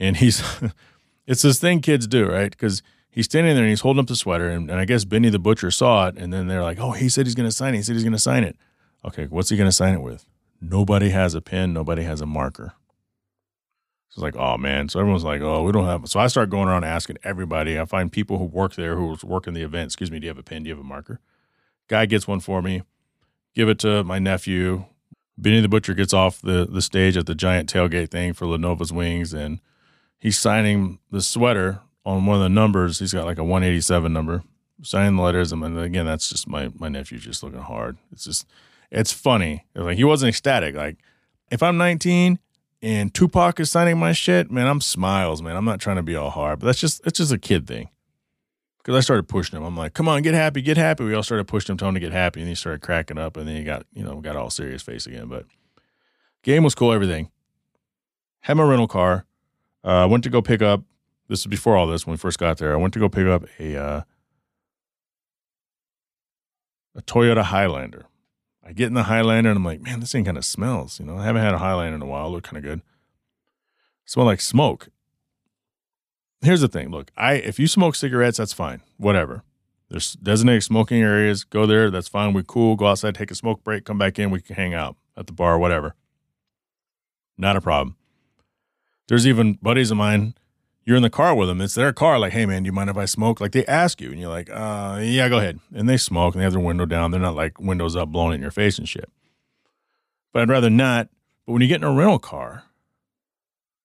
And 0.00 0.16
he's, 0.16 0.42
it's 1.26 1.42
this 1.42 1.58
thing 1.58 1.80
kids 1.80 2.06
do, 2.06 2.26
right? 2.26 2.50
Because 2.50 2.82
he's 3.14 3.26
standing 3.26 3.54
there 3.54 3.64
and 3.64 3.70
he's 3.70 3.80
holding 3.80 4.00
up 4.00 4.08
the 4.08 4.16
sweater, 4.16 4.48
and, 4.50 4.68
and 4.70 4.80
I 4.80 4.84
guess 4.84 5.04
Benny 5.04 5.30
the 5.30 5.38
butcher 5.38 5.70
saw 5.70 6.08
it, 6.08 6.16
and 6.18 6.32
then 6.32 6.48
they're 6.48 6.62
like, 6.62 6.78
"Oh, 6.80 6.90
he 6.90 7.08
said 7.08 7.26
he's 7.26 7.34
going 7.34 7.48
to 7.48 7.54
sign 7.54 7.74
it. 7.74 7.78
He 7.78 7.82
said 7.82 7.94
he's 7.94 8.02
going 8.02 8.12
to 8.12 8.18
sign 8.18 8.44
it." 8.44 8.56
Okay, 9.04 9.26
what's 9.26 9.50
he 9.50 9.56
going 9.56 9.68
to 9.68 9.72
sign 9.72 9.94
it 9.94 10.02
with? 10.02 10.26
Nobody 10.60 11.10
has 11.10 11.34
a 11.34 11.40
pen. 11.40 11.72
Nobody 11.72 12.02
has 12.02 12.20
a 12.20 12.26
marker. 12.26 12.74
So 14.08 14.18
it's 14.18 14.22
like, 14.22 14.36
oh 14.36 14.56
man. 14.56 14.88
So 14.88 15.00
everyone's 15.00 15.24
like, 15.24 15.42
oh, 15.42 15.62
we 15.62 15.72
don't 15.72 15.86
have. 15.86 16.08
So 16.08 16.20
I 16.20 16.28
start 16.28 16.48
going 16.48 16.68
around 16.68 16.84
asking 16.84 17.18
everybody. 17.24 17.78
I 17.78 17.84
find 17.84 18.10
people 18.10 18.38
who 18.38 18.44
work 18.44 18.74
there 18.74 18.96
who 18.96 19.08
was 19.08 19.24
working 19.24 19.54
the 19.54 19.62
event. 19.62 19.88
Excuse 19.88 20.10
me, 20.10 20.20
do 20.20 20.24
you 20.26 20.30
have 20.30 20.38
a 20.38 20.42
pen? 20.42 20.62
Do 20.62 20.68
you 20.68 20.74
have 20.74 20.84
a 20.84 20.86
marker? 20.86 21.20
Guy 21.88 22.06
gets 22.06 22.26
one 22.26 22.40
for 22.40 22.62
me. 22.62 22.82
Give 23.54 23.68
it 23.68 23.78
to 23.80 24.04
my 24.04 24.18
nephew. 24.18 24.86
Benny 25.36 25.60
the 25.60 25.68
Butcher 25.68 25.94
gets 25.94 26.14
off 26.14 26.40
the, 26.40 26.64
the 26.64 26.80
stage 26.80 27.16
at 27.16 27.26
the 27.26 27.34
giant 27.34 27.72
tailgate 27.72 28.10
thing 28.10 28.32
for 28.32 28.46
La 28.46 28.56
Nova's 28.56 28.92
Wings, 28.92 29.32
and 29.32 29.60
he's 30.18 30.38
signing 30.38 31.00
the 31.10 31.20
sweater 31.20 31.80
on 32.04 32.26
one 32.26 32.36
of 32.36 32.42
the 32.42 32.48
numbers. 32.48 32.98
He's 32.98 33.12
got 33.12 33.24
like 33.24 33.38
a 33.38 33.44
187 33.44 34.12
number, 34.12 34.42
signing 34.82 35.16
the 35.16 35.22
letters. 35.22 35.52
And 35.52 35.78
again, 35.78 36.06
that's 36.06 36.28
just 36.28 36.48
my 36.48 36.70
my 36.78 36.88
nephew 36.88 37.18
just 37.18 37.42
looking 37.42 37.60
hard. 37.60 37.96
It's 38.12 38.24
just 38.24 38.46
it's 38.90 39.12
funny. 39.12 39.64
Like 39.74 39.96
he 39.96 40.04
wasn't 40.04 40.30
ecstatic. 40.30 40.74
Like 40.74 40.98
if 41.50 41.62
I'm 41.62 41.76
19 41.76 42.38
and 42.82 43.14
Tupac 43.14 43.60
is 43.60 43.70
signing 43.70 43.98
my 43.98 44.12
shit, 44.12 44.50
man, 44.50 44.66
I'm 44.66 44.80
smiles, 44.80 45.42
man. 45.42 45.56
I'm 45.56 45.64
not 45.64 45.80
trying 45.80 45.96
to 45.96 46.02
be 46.02 46.16
all 46.16 46.30
hard, 46.30 46.60
but 46.60 46.66
that's 46.66 46.80
just 46.80 47.06
it's 47.06 47.18
just 47.18 47.32
a 47.32 47.38
kid 47.38 47.66
thing. 47.66 47.88
Because 48.78 48.96
I 48.96 49.00
started 49.00 49.28
pushing 49.28 49.56
him. 49.56 49.64
I'm 49.64 49.76
like, 49.76 49.94
come 49.94 50.08
on, 50.08 50.20
get 50.20 50.34
happy, 50.34 50.60
get 50.60 50.76
happy. 50.76 51.04
We 51.04 51.14
all 51.14 51.22
started 51.22 51.48
pushing 51.48 51.72
him, 51.72 51.78
telling 51.78 51.96
him 51.96 52.02
to 52.02 52.06
get 52.06 52.12
happy, 52.12 52.40
and 52.40 52.48
he 52.50 52.54
started 52.54 52.82
cracking 52.82 53.16
up, 53.16 53.38
and 53.38 53.48
then 53.48 53.56
he 53.56 53.64
got, 53.64 53.86
you 53.94 54.04
know, 54.04 54.20
got 54.20 54.36
all 54.36 54.50
serious 54.50 54.82
face 54.82 55.06
again. 55.06 55.26
But 55.26 55.46
game 56.42 56.62
was 56.62 56.74
cool, 56.74 56.92
everything. 56.92 57.30
Had 58.40 58.58
my 58.58 58.64
rental 58.64 58.86
car. 58.86 59.24
Uh, 59.82 60.06
went 60.10 60.22
to 60.24 60.30
go 60.30 60.42
pick 60.42 60.60
up. 60.60 60.82
This 61.28 61.40
is 61.40 61.46
before 61.46 61.76
all 61.76 61.86
this 61.86 62.06
when 62.06 62.12
we 62.12 62.18
first 62.18 62.38
got 62.38 62.58
there. 62.58 62.72
I 62.72 62.76
went 62.76 62.92
to 62.94 63.00
go 63.00 63.08
pick 63.08 63.26
up 63.26 63.44
a 63.58 63.76
uh, 63.76 64.02
a 66.94 67.02
Toyota 67.02 67.42
Highlander. 67.42 68.06
I 68.66 68.72
get 68.72 68.86
in 68.86 68.94
the 68.94 69.04
Highlander 69.04 69.50
and 69.50 69.58
I'm 69.58 69.64
like, 69.64 69.80
man, 69.80 70.00
this 70.00 70.12
thing 70.12 70.24
kind 70.24 70.38
of 70.38 70.44
smells. 70.44 70.98
You 70.98 71.06
know, 71.06 71.18
I 71.18 71.24
haven't 71.24 71.42
had 71.42 71.54
a 71.54 71.58
Highlander 71.58 71.96
in 71.96 72.02
a 72.02 72.06
while. 72.06 72.30
Look 72.30 72.44
kind 72.44 72.56
of 72.56 72.62
good. 72.62 72.82
Smell 74.06 74.26
like 74.26 74.40
smoke. 74.40 74.88
Here's 76.40 76.60
the 76.60 76.68
thing. 76.68 76.90
Look, 76.90 77.10
I 77.16 77.34
if 77.34 77.58
you 77.58 77.66
smoke 77.66 77.94
cigarettes, 77.94 78.38
that's 78.38 78.52
fine. 78.52 78.82
Whatever. 78.96 79.42
There's 79.88 80.14
designated 80.14 80.62
smoking 80.62 81.02
areas. 81.02 81.44
Go 81.44 81.66
there. 81.66 81.90
That's 81.90 82.08
fine. 82.08 82.32
We're 82.32 82.42
cool. 82.42 82.76
Go 82.76 82.86
outside, 82.86 83.14
take 83.14 83.30
a 83.30 83.34
smoke 83.34 83.62
break, 83.62 83.84
come 83.84 83.98
back 83.98 84.18
in. 84.18 84.30
We 84.30 84.40
can 84.40 84.56
hang 84.56 84.74
out 84.74 84.96
at 85.16 85.26
the 85.26 85.32
bar, 85.32 85.58
whatever. 85.58 85.94
Not 87.38 87.56
a 87.56 87.60
problem. 87.60 87.96
There's 89.08 89.26
even 89.26 89.54
buddies 89.60 89.90
of 89.90 89.98
mine 89.98 90.34
you're 90.84 90.96
in 90.96 91.02
the 91.02 91.10
car 91.10 91.34
with 91.34 91.48
them. 91.48 91.60
It's 91.60 91.74
their 91.74 91.92
car. 91.92 92.18
Like, 92.18 92.32
hey 92.32 92.46
man, 92.46 92.62
do 92.62 92.66
you 92.68 92.72
mind 92.72 92.90
if 92.90 92.96
I 92.96 93.06
smoke? 93.06 93.40
Like 93.40 93.52
they 93.52 93.64
ask 93.66 94.00
you, 94.00 94.10
and 94.10 94.20
you're 94.20 94.30
like, 94.30 94.50
uh, 94.50 94.98
yeah, 95.02 95.28
go 95.28 95.38
ahead. 95.38 95.58
And 95.74 95.88
they 95.88 95.96
smoke, 95.96 96.34
and 96.34 96.40
they 96.40 96.44
have 96.44 96.52
their 96.52 96.62
window 96.62 96.86
down. 96.86 97.10
They're 97.10 97.20
not 97.20 97.34
like 97.34 97.58
windows 97.60 97.96
up, 97.96 98.10
blowing 98.10 98.34
in 98.34 98.42
your 98.42 98.50
face 98.50 98.78
and 98.78 98.88
shit. 98.88 99.10
But 100.32 100.42
I'd 100.42 100.50
rather 100.50 100.70
not. 100.70 101.08
But 101.46 101.52
when 101.52 101.62
you 101.62 101.68
get 101.68 101.76
in 101.76 101.84
a 101.84 101.92
rental 101.92 102.18
car, 102.18 102.64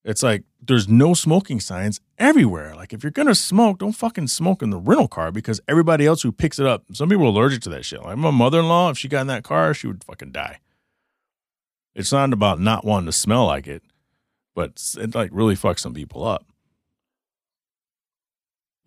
it's 0.04 0.24
like 0.24 0.44
there's 0.62 0.88
no 0.88 1.14
smoking 1.14 1.60
signs 1.60 2.00
everywhere. 2.18 2.76
Like 2.76 2.94
if 2.94 3.04
you're 3.04 3.12
gonna 3.12 3.36
smoke, 3.36 3.80
don't 3.80 3.94
fucking 3.94 4.28
smoke 4.28 4.62
in 4.62 4.70
the 4.70 4.78
rental 4.78 5.08
car 5.08 5.32
because 5.32 5.62
everybody 5.68 6.06
else 6.06 6.22
who 6.22 6.32
picks 6.32 6.60
it 6.60 6.66
up, 6.66 6.84
some 6.94 7.10
people 7.10 7.26
are 7.26 7.30
allergic 7.30 7.62
to 7.62 7.70
that 7.70 7.86
shit. 7.86 8.02
Like 8.02 8.18
my 8.18 8.32
mother-in-law, 8.32 8.92
if 8.92 8.98
she 8.98 9.08
got 9.08 9.22
in 9.22 9.28
that 9.28 9.44
car, 9.44 9.74
she 9.74 9.88
would 9.88 10.04
fucking 10.04 10.32
die. 10.32 10.60
It's 11.96 12.12
not 12.12 12.34
about 12.34 12.60
not 12.60 12.86
wanting 12.86 13.08
to 13.08 13.12
smell 13.12 13.46
like 13.46 13.68
it, 13.68 13.84
but 14.56 14.82
it 14.98 15.16
like 15.16 15.32
really 15.34 15.56
fucks 15.56 15.80
some 15.80 15.94
people 15.94 16.26
up. 16.26 16.46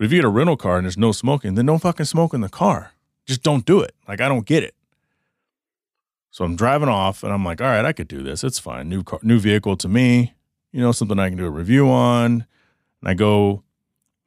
But 0.02 0.06
if 0.06 0.12
you 0.14 0.18
get 0.18 0.24
a 0.24 0.30
rental 0.30 0.56
car 0.56 0.78
and 0.78 0.84
there's 0.84 0.98
no 0.98 1.12
smoking, 1.12 1.54
then 1.54 1.66
don't 1.66 1.78
fucking 1.78 2.06
smoke 2.06 2.34
in 2.34 2.40
the 2.40 2.48
car. 2.48 2.90
Just 3.24 3.44
don't 3.44 3.64
do 3.64 3.78
it. 3.78 3.94
Like 4.08 4.20
I 4.20 4.26
don't 4.26 4.44
get 4.44 4.64
it. 4.64 4.74
So 6.32 6.44
I'm 6.44 6.56
driving 6.56 6.88
off 6.88 7.22
and 7.22 7.32
I'm 7.32 7.44
like, 7.44 7.60
all 7.60 7.68
right, 7.68 7.84
I 7.84 7.92
could 7.92 8.08
do 8.08 8.20
this. 8.20 8.42
It's 8.42 8.58
fine. 8.58 8.88
New 8.88 9.04
car, 9.04 9.20
new 9.22 9.38
vehicle 9.38 9.76
to 9.76 9.88
me. 9.88 10.34
You 10.72 10.80
know, 10.80 10.90
something 10.90 11.20
I 11.20 11.28
can 11.28 11.38
do 11.38 11.46
a 11.46 11.50
review 11.50 11.88
on. 11.88 12.46
And 13.00 13.10
I 13.10 13.14
go 13.14 13.62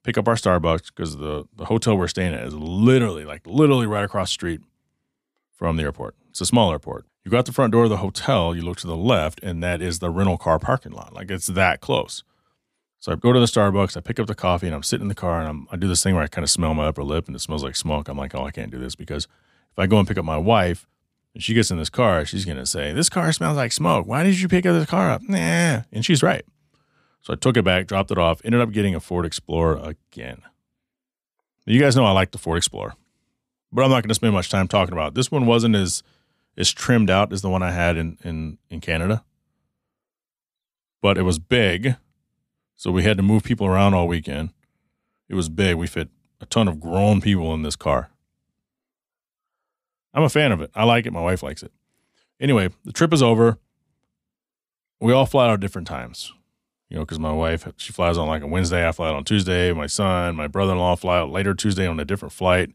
pick 0.03 0.17
up 0.17 0.29
our 0.29 0.35
Starbucks 0.35 0.93
because 0.95 1.17
the, 1.17 1.43
the 1.57 1.65
hotel 1.65 1.97
we're 1.97 2.07
staying 2.07 2.33
at 2.33 2.45
is 2.45 2.53
literally, 2.53 3.25
like 3.25 3.45
literally 3.45 3.85
right 3.85 4.05
across 4.05 4.29
the 4.29 4.35
street 4.35 4.61
from 5.51 5.75
the 5.75 5.83
airport. 5.83 6.15
It's 6.29 6.39
a 6.39 6.45
small 6.45 6.71
airport. 6.71 7.05
You 7.25 7.31
go 7.31 7.37
out 7.37 7.47
the 7.47 7.51
front 7.51 7.73
door 7.73 7.83
of 7.83 7.89
the 7.89 7.97
hotel, 7.97 8.55
you 8.55 8.61
look 8.61 8.77
to 8.77 8.87
the 8.87 8.95
left, 8.95 9.43
and 9.43 9.61
that 9.61 9.81
is 9.81 9.99
the 9.99 10.09
rental 10.09 10.37
car 10.37 10.57
parking 10.57 10.93
lot. 10.93 11.11
Like 11.13 11.29
it's 11.29 11.47
that 11.47 11.81
close. 11.81 12.23
So 13.05 13.11
I 13.11 13.15
go 13.17 13.31
to 13.31 13.39
the 13.39 13.45
Starbucks, 13.45 13.95
I 13.95 13.99
pick 13.99 14.19
up 14.19 14.25
the 14.25 14.33
coffee, 14.33 14.65
and 14.65 14.75
I'm 14.75 14.81
sitting 14.81 15.03
in 15.03 15.09
the 15.09 15.13
car, 15.13 15.39
and 15.39 15.47
I'm, 15.47 15.67
I 15.69 15.75
do 15.75 15.87
this 15.87 16.01
thing 16.01 16.15
where 16.15 16.23
I 16.23 16.27
kind 16.27 16.41
of 16.41 16.49
smell 16.49 16.73
my 16.73 16.87
upper 16.87 17.03
lip, 17.03 17.27
and 17.27 17.35
it 17.35 17.39
smells 17.39 17.63
like 17.63 17.75
smoke. 17.75 18.07
I'm 18.07 18.17
like, 18.17 18.33
oh, 18.33 18.43
I 18.43 18.49
can't 18.49 18.71
do 18.71 18.79
this 18.79 18.95
because 18.95 19.25
if 19.25 19.77
I 19.77 19.85
go 19.85 19.99
and 19.99 20.07
pick 20.07 20.17
up 20.17 20.25
my 20.25 20.39
wife, 20.39 20.87
and 21.35 21.43
she 21.43 21.53
gets 21.53 21.69
in 21.69 21.77
this 21.77 21.91
car, 21.91 22.25
she's 22.25 22.45
gonna 22.45 22.65
say, 22.65 22.93
"This 22.93 23.09
car 23.09 23.31
smells 23.31 23.57
like 23.57 23.73
smoke. 23.73 24.07
Why 24.07 24.23
did 24.23 24.39
you 24.39 24.47
pick 24.47 24.65
up 24.65 24.73
this 24.73 24.89
car 24.89 25.11
up?" 25.11 25.21
Nah, 25.21 25.83
and 25.91 26.03
she's 26.03 26.23
right. 26.23 26.43
So 27.21 27.33
I 27.33 27.35
took 27.35 27.57
it 27.57 27.63
back, 27.63 27.85
dropped 27.85 28.09
it 28.09 28.17
off, 28.17 28.41
ended 28.43 28.59
up 28.59 28.71
getting 28.71 28.95
a 28.95 28.99
Ford 28.99 29.23
Explorer 29.23 29.79
again. 29.83 30.41
You 31.67 31.79
guys 31.79 31.95
know 31.95 32.05
I 32.05 32.11
like 32.11 32.31
the 32.31 32.39
Ford 32.39 32.57
Explorer, 32.57 32.95
but 33.71 33.83
I'm 33.83 33.91
not 33.91 34.03
to 34.03 34.15
spend 34.15 34.33
much 34.33 34.49
time 34.49 34.67
talking 34.67 34.93
about 34.93 35.09
it. 35.09 35.13
This 35.13 35.29
one 35.29 35.45
wasn't 35.45 35.75
as 35.75 36.01
as 36.57 36.71
trimmed 36.71 37.11
out 37.11 37.31
as 37.31 37.43
the 37.43 37.49
one 37.49 37.61
I 37.61 37.69
had 37.69 37.97
in 37.97 38.17
in 38.23 38.57
in 38.71 38.81
Canada, 38.81 39.23
but 41.03 41.19
it 41.19 41.23
was 41.23 41.37
big 41.37 41.97
so 42.75 42.91
we 42.91 43.03
had 43.03 43.17
to 43.17 43.23
move 43.23 43.43
people 43.43 43.67
around 43.67 43.93
all 43.93 44.07
weekend. 44.07 44.51
It 45.29 45.35
was 45.35 45.49
big. 45.49 45.75
We 45.75 45.87
fit 45.87 46.09
a 46.41 46.45
ton 46.45 46.67
of 46.67 46.79
grown 46.79 47.21
people 47.21 47.53
in 47.53 47.61
this 47.61 47.75
car. 47.75 48.09
I'm 50.13 50.23
a 50.23 50.29
fan 50.29 50.51
of 50.51 50.61
it. 50.61 50.71
I 50.75 50.83
like 50.83 51.05
it. 51.05 51.13
My 51.13 51.21
wife 51.21 51.43
likes 51.43 51.63
it. 51.63 51.71
Anyway, 52.39 52.69
the 52.83 52.93
trip 52.93 53.13
is 53.13 53.21
over. 53.21 53.57
We 55.01 55.13
all 55.13 55.25
fly 55.25 55.47
out 55.47 55.53
at 55.53 55.59
different 55.59 55.87
times, 55.87 56.31
you 56.89 56.95
know, 56.95 57.03
because 57.03 57.19
my 57.19 57.31
wife, 57.31 57.67
she 57.77 57.91
flies 57.91 58.17
on 58.17 58.27
like 58.27 58.41
a 58.41 58.47
Wednesday. 58.47 58.87
I 58.87 58.91
fly 58.91 59.09
out 59.09 59.15
on 59.15 59.25
Tuesday. 59.25 59.73
My 59.73 59.87
son, 59.87 60.35
my 60.35 60.47
brother 60.47 60.71
in 60.71 60.79
law 60.79 60.95
fly 60.95 61.19
out 61.19 61.31
later 61.31 61.53
Tuesday 61.53 61.85
on 61.85 61.99
a 61.99 62.05
different 62.05 62.31
flight. 62.31 62.71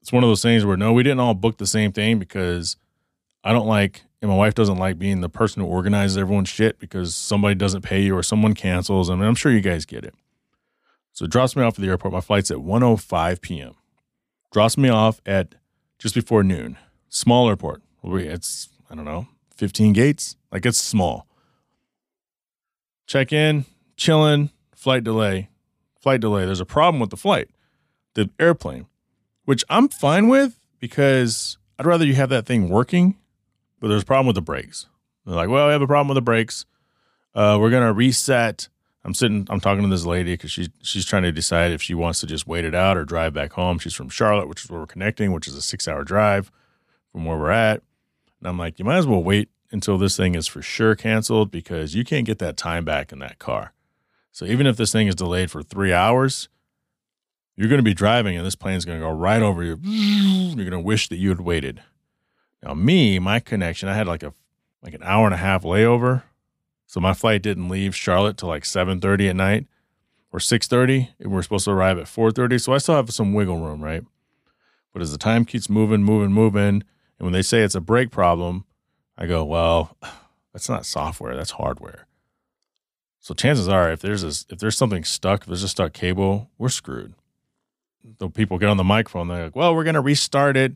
It's 0.00 0.12
one 0.12 0.24
of 0.24 0.28
those 0.28 0.42
things 0.42 0.64
where 0.64 0.76
no, 0.76 0.92
we 0.92 1.04
didn't 1.04 1.20
all 1.20 1.34
book 1.34 1.58
the 1.58 1.66
same 1.66 1.92
thing 1.92 2.18
because 2.18 2.76
I 3.44 3.52
don't 3.52 3.68
like 3.68 4.02
and 4.22 4.30
my 4.30 4.36
wife 4.36 4.54
doesn't 4.54 4.78
like 4.78 4.98
being 4.98 5.20
the 5.20 5.28
person 5.28 5.62
who 5.62 5.68
organizes 5.68 6.16
everyone's 6.16 6.48
shit 6.48 6.78
because 6.78 7.14
somebody 7.14 7.56
doesn't 7.56 7.82
pay 7.82 8.00
you 8.00 8.16
or 8.16 8.22
someone 8.22 8.54
cancels. 8.54 9.10
I 9.10 9.16
mean, 9.16 9.24
I'm 9.24 9.34
sure 9.34 9.50
you 9.50 9.60
guys 9.60 9.84
get 9.84 10.04
it. 10.04 10.14
So 11.12 11.24
it 11.24 11.30
drops 11.32 11.56
me 11.56 11.62
off 11.64 11.74
at 11.74 11.82
the 11.82 11.88
airport. 11.88 12.14
My 12.14 12.20
flight's 12.20 12.50
at 12.50 12.58
1:05 12.58 13.40
p.m. 13.40 13.74
Drops 14.52 14.78
me 14.78 14.88
off 14.88 15.20
at 15.26 15.56
just 15.98 16.14
before 16.14 16.44
noon. 16.44 16.78
Small 17.08 17.48
airport. 17.48 17.82
It's 18.04 18.68
I 18.88 18.94
don't 18.94 19.04
know, 19.04 19.26
15 19.56 19.92
gates. 19.92 20.36
Like 20.52 20.64
it's 20.64 20.78
small. 20.78 21.26
Check 23.06 23.32
in, 23.32 23.64
chilling, 23.96 24.50
flight 24.74 25.02
delay. 25.02 25.50
Flight 26.00 26.20
delay. 26.20 26.46
There's 26.46 26.60
a 26.60 26.64
problem 26.64 27.00
with 27.00 27.10
the 27.10 27.16
flight, 27.16 27.50
the 28.14 28.30
airplane, 28.38 28.86
which 29.44 29.64
I'm 29.68 29.88
fine 29.88 30.28
with 30.28 30.58
because 30.78 31.58
I'd 31.78 31.86
rather 31.86 32.04
you 32.04 32.14
have 32.14 32.30
that 32.30 32.46
thing 32.46 32.68
working 32.68 33.16
but 33.82 33.88
there's 33.88 34.04
a 34.04 34.06
problem 34.06 34.28
with 34.28 34.36
the 34.36 34.42
brakes. 34.42 34.86
They're 35.26 35.34
like, 35.34 35.48
well, 35.48 35.66
we 35.66 35.72
have 35.72 35.82
a 35.82 35.88
problem 35.88 36.06
with 36.08 36.14
the 36.14 36.22
brakes. 36.22 36.64
Uh, 37.34 37.58
we're 37.60 37.70
gonna 37.70 37.92
reset. 37.92 38.68
I'm 39.04 39.12
sitting. 39.12 39.44
I'm 39.50 39.58
talking 39.58 39.82
to 39.82 39.88
this 39.88 40.06
lady 40.06 40.34
because 40.34 40.52
she's 40.52 40.68
she's 40.82 41.04
trying 41.04 41.24
to 41.24 41.32
decide 41.32 41.72
if 41.72 41.82
she 41.82 41.92
wants 41.92 42.20
to 42.20 42.26
just 42.26 42.46
wait 42.46 42.64
it 42.64 42.76
out 42.76 42.96
or 42.96 43.04
drive 43.04 43.34
back 43.34 43.54
home. 43.54 43.80
She's 43.80 43.94
from 43.94 44.08
Charlotte, 44.08 44.48
which 44.48 44.64
is 44.64 44.70
where 44.70 44.78
we're 44.78 44.86
connecting, 44.86 45.32
which 45.32 45.48
is 45.48 45.56
a 45.56 45.62
six 45.62 45.88
hour 45.88 46.04
drive 46.04 46.52
from 47.10 47.24
where 47.24 47.36
we're 47.36 47.50
at. 47.50 47.82
And 48.38 48.48
I'm 48.48 48.56
like, 48.56 48.78
you 48.78 48.84
might 48.84 48.98
as 48.98 49.06
well 49.06 49.22
wait 49.22 49.48
until 49.72 49.98
this 49.98 50.16
thing 50.16 50.36
is 50.36 50.46
for 50.46 50.62
sure 50.62 50.94
canceled 50.94 51.50
because 51.50 51.96
you 51.96 52.04
can't 52.04 52.26
get 52.26 52.38
that 52.38 52.56
time 52.56 52.84
back 52.84 53.10
in 53.10 53.18
that 53.18 53.40
car. 53.40 53.72
So 54.30 54.44
even 54.44 54.66
if 54.68 54.76
this 54.76 54.92
thing 54.92 55.08
is 55.08 55.16
delayed 55.16 55.50
for 55.50 55.62
three 55.62 55.92
hours, 55.92 56.48
you're 57.56 57.68
going 57.68 57.80
to 57.80 57.82
be 57.82 57.94
driving 57.94 58.36
and 58.36 58.46
this 58.46 58.54
plane's 58.54 58.84
going 58.84 59.00
to 59.00 59.04
go 59.04 59.10
right 59.10 59.42
over 59.42 59.64
you. 59.64 59.76
You're 59.82 60.70
going 60.70 60.70
to 60.70 60.78
wish 60.80 61.08
that 61.08 61.16
you 61.16 61.30
had 61.30 61.40
waited. 61.40 61.82
Now, 62.62 62.74
me, 62.74 63.18
my 63.18 63.40
connection, 63.40 63.88
I 63.88 63.94
had 63.94 64.06
like 64.06 64.22
a 64.22 64.32
like 64.82 64.94
an 64.94 65.02
hour 65.02 65.26
and 65.26 65.34
a 65.34 65.38
half 65.38 65.62
layover, 65.62 66.22
so 66.86 67.00
my 67.00 67.14
flight 67.14 67.42
didn't 67.42 67.68
leave 67.68 67.94
Charlotte 67.94 68.36
till 68.36 68.48
like 68.48 68.64
seven 68.64 69.00
thirty 69.00 69.28
at 69.28 69.36
night 69.36 69.66
or 70.32 70.40
six 70.40 70.68
thirty, 70.68 71.10
and 71.18 71.32
we're 71.32 71.42
supposed 71.42 71.64
to 71.64 71.72
arrive 71.72 71.98
at 71.98 72.08
four 72.08 72.30
thirty. 72.30 72.58
So 72.58 72.72
I 72.72 72.78
still 72.78 72.94
have 72.94 73.10
some 73.12 73.32
wiggle 73.32 73.58
room, 73.58 73.82
right? 73.82 74.04
But 74.92 75.02
as 75.02 75.10
the 75.10 75.18
time 75.18 75.44
keeps 75.44 75.68
moving, 75.68 76.04
moving, 76.04 76.32
moving, 76.32 76.62
and 76.64 77.26
when 77.26 77.32
they 77.32 77.42
say 77.42 77.62
it's 77.62 77.74
a 77.74 77.80
brake 77.80 78.10
problem, 78.10 78.64
I 79.16 79.26
go, 79.26 79.44
well, 79.44 79.96
that's 80.52 80.68
not 80.68 80.86
software, 80.86 81.34
that's 81.34 81.52
hardware. 81.52 82.06
So 83.18 83.34
chances 83.34 83.68
are, 83.68 83.90
if 83.92 84.00
there's 84.00 84.24
a, 84.24 84.52
if 84.52 84.58
there's 84.58 84.76
something 84.76 85.04
stuck, 85.04 85.42
if 85.42 85.46
there's 85.46 85.62
a 85.62 85.68
stuck 85.68 85.92
cable, 85.92 86.50
we're 86.58 86.68
screwed. 86.68 87.14
The 88.18 88.28
people 88.28 88.58
get 88.58 88.68
on 88.68 88.76
the 88.76 88.84
microphone, 88.84 89.28
they're 89.28 89.44
like, 89.44 89.56
well, 89.56 89.74
we're 89.74 89.84
gonna 89.84 90.00
restart 90.00 90.56
it 90.56 90.72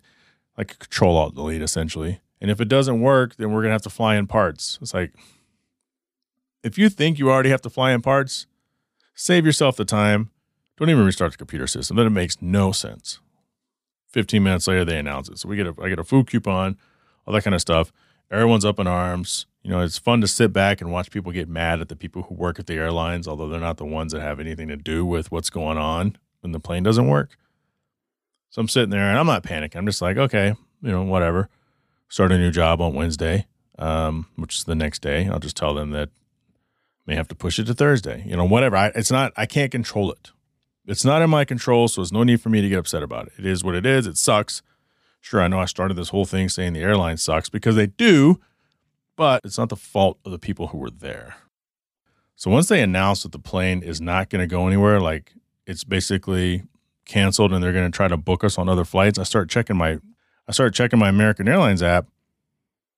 like 0.57 0.79
control 0.79 1.17
alt 1.17 1.35
delete 1.35 1.63
essentially. 1.63 2.21
And 2.41 2.51
if 2.51 2.61
it 2.61 2.69
doesn't 2.69 3.01
work, 3.01 3.37
then 3.37 3.53
we're 3.53 3.63
gonna 3.63 3.73
have 3.73 3.83
to 3.83 3.91
fly 3.91 4.17
in 4.17 4.27
parts. 4.27 4.79
It's 4.81 4.95
like 4.95 5.13
if 6.63 6.77
you 6.79 6.89
think 6.89 7.19
you 7.19 7.31
already 7.31 7.51
have 7.51 7.63
to 7.63 7.71
fly 7.71 7.93
in 7.93 8.03
parts, 8.03 8.47
save 9.15 9.47
yourself 9.47 9.77
the 9.77 9.85
time. 9.85 10.31
Don't 10.77 10.91
even 10.91 11.07
restart 11.07 11.33
the 11.33 11.39
computer 11.39 11.67
system. 11.67 11.97
Then 11.97 12.07
it 12.07 12.11
makes 12.11 12.43
no 12.43 12.73
sense. 12.73 13.21
15 14.09 14.43
minutes 14.43 14.67
later, 14.67 14.85
they 14.85 14.99
announce 14.99 15.29
it. 15.29 15.39
So 15.39 15.49
we 15.49 15.57
get 15.57 15.67
a 15.67 15.75
I 15.83 15.89
get 15.89 15.99
a 15.99 16.05
food 16.05 16.27
coupon, 16.27 16.77
all 17.27 17.35
that 17.35 17.45
kind 17.45 17.55
of 17.55 17.61
stuff. 17.61 17.93
Everyone's 18.31 18.65
up 18.65 18.79
in 18.79 18.87
arms. 18.87 19.47
You 19.63 19.71
know, 19.71 19.81
it's 19.81 19.99
fun 19.99 20.21
to 20.21 20.29
sit 20.29 20.53
back 20.53 20.81
and 20.81 20.93
watch 20.93 21.11
people 21.11 21.33
get 21.33 21.49
mad 21.49 21.81
at 21.81 21.89
the 21.89 21.97
people 21.97 22.23
who 22.23 22.35
work 22.35 22.59
at 22.59 22.67
the 22.67 22.75
airlines, 22.75 23.27
although 23.27 23.49
they're 23.49 23.61
not 23.61 23.79
the 23.79 23.85
ones 23.85 24.13
that 24.13 24.21
have 24.21 24.39
anything 24.39 24.69
to 24.69 24.77
do 24.77 25.05
with 25.05 25.33
what's 25.33 25.51
going 25.51 25.77
on 25.77 26.17
when 26.41 26.53
the 26.53 26.61
plane 26.61 26.83
doesn't 26.83 27.09
work. 27.09 27.37
So 28.57 28.61
I'm 28.61 28.69
sitting 28.69 28.89
there 28.89 29.03
and 29.03 29.19
I'm 29.19 29.27
not 29.27 29.43
panicking. 29.43 29.77
I'm 29.77 29.85
just 29.85 30.01
like, 30.01 30.17
okay, 30.17 30.55
you 30.81 30.91
know, 30.91 31.03
whatever. 31.03 31.51
Start 32.09 32.33
a 32.33 32.39
new 32.39 32.51
job 32.51 32.81
on 32.81 32.95
Wednesday, 32.95 33.45
um, 33.79 34.29
which 34.37 34.57
is 34.57 34.65
the 34.65 34.75
next 34.75 35.03
day. 35.03 35.29
I'll 35.29 35.39
just 35.39 35.59
tell 35.59 35.75
them 35.75 35.91
that 35.91 36.09
may 37.07 37.17
have 37.17 37.29
to 37.29 37.35
push 37.35 37.59
it 37.59 37.65
to 37.65 37.75
Thursday. 37.75 38.25
You 38.27 38.35
know, 38.35 38.47
whatever. 38.47 38.79
I, 38.79 38.87
it's 38.95 39.11
not. 39.11 39.35
I 39.37 39.45
can't 39.45 39.71
control 39.71 40.11
it. 40.11 40.31
It's 40.87 41.05
not 41.05 41.21
in 41.21 41.29
my 41.29 41.45
control, 41.45 41.87
so 41.87 42.01
there's 42.01 42.15
no 42.15 42.23
need 42.23 42.41
for 42.41 42.49
me 42.49 42.63
to 42.63 42.69
get 42.71 42.79
upset 42.79 43.03
about 43.03 43.27
it. 43.27 43.35
It 43.39 43.45
is 43.45 43.63
what 43.63 43.75
it 43.75 43.85
is. 43.85 44.07
It 44.07 44.17
sucks. 44.17 44.63
Sure, 45.21 45.43
I 45.43 45.49
know 45.49 45.59
I 45.59 45.67
started 45.67 45.99
this 45.99 46.09
whole 46.09 46.25
thing 46.25 46.49
saying 46.49 46.73
the 46.73 46.81
airline 46.81 47.19
sucks 47.19 47.51
because 47.51 47.77
they 47.77 47.89
do, 47.89 48.41
but 49.17 49.43
it's 49.45 49.59
not 49.59 49.69
the 49.69 49.77
fault 49.77 50.19
of 50.25 50.33
the 50.33 50.39
people 50.39 50.69
who 50.69 50.79
were 50.79 50.89
there. 50.89 51.37
So 52.37 52.51
once 52.51 52.69
they 52.69 52.81
announce 52.81 53.23
that 53.23 53.33
the 53.33 53.39
plane 53.39 53.83
is 53.83 54.01
not 54.01 54.31
going 54.31 54.41
to 54.41 54.47
go 54.47 54.67
anywhere, 54.67 54.99
like 54.99 55.35
it's 55.67 55.85
basically 55.85 56.63
canceled 57.07 57.53
and 57.53 57.63
they're 57.63 57.73
going 57.73 57.91
to 57.91 57.97
try 57.97 58.09
to 58.09 58.17
book 58.17 58.45
us 58.45 58.59
on 58.59 58.69
other 58.69 58.85
flights, 58.85 59.19
I 59.19 59.23
start 59.23 59.49
checking 59.49 59.77
my 59.77 59.99
I 60.49 60.53
start 60.53 60.75
checking 60.75 60.99
my 60.99 61.09
American 61.09 61.49
Airlines 61.49 61.83
app 61.83 62.07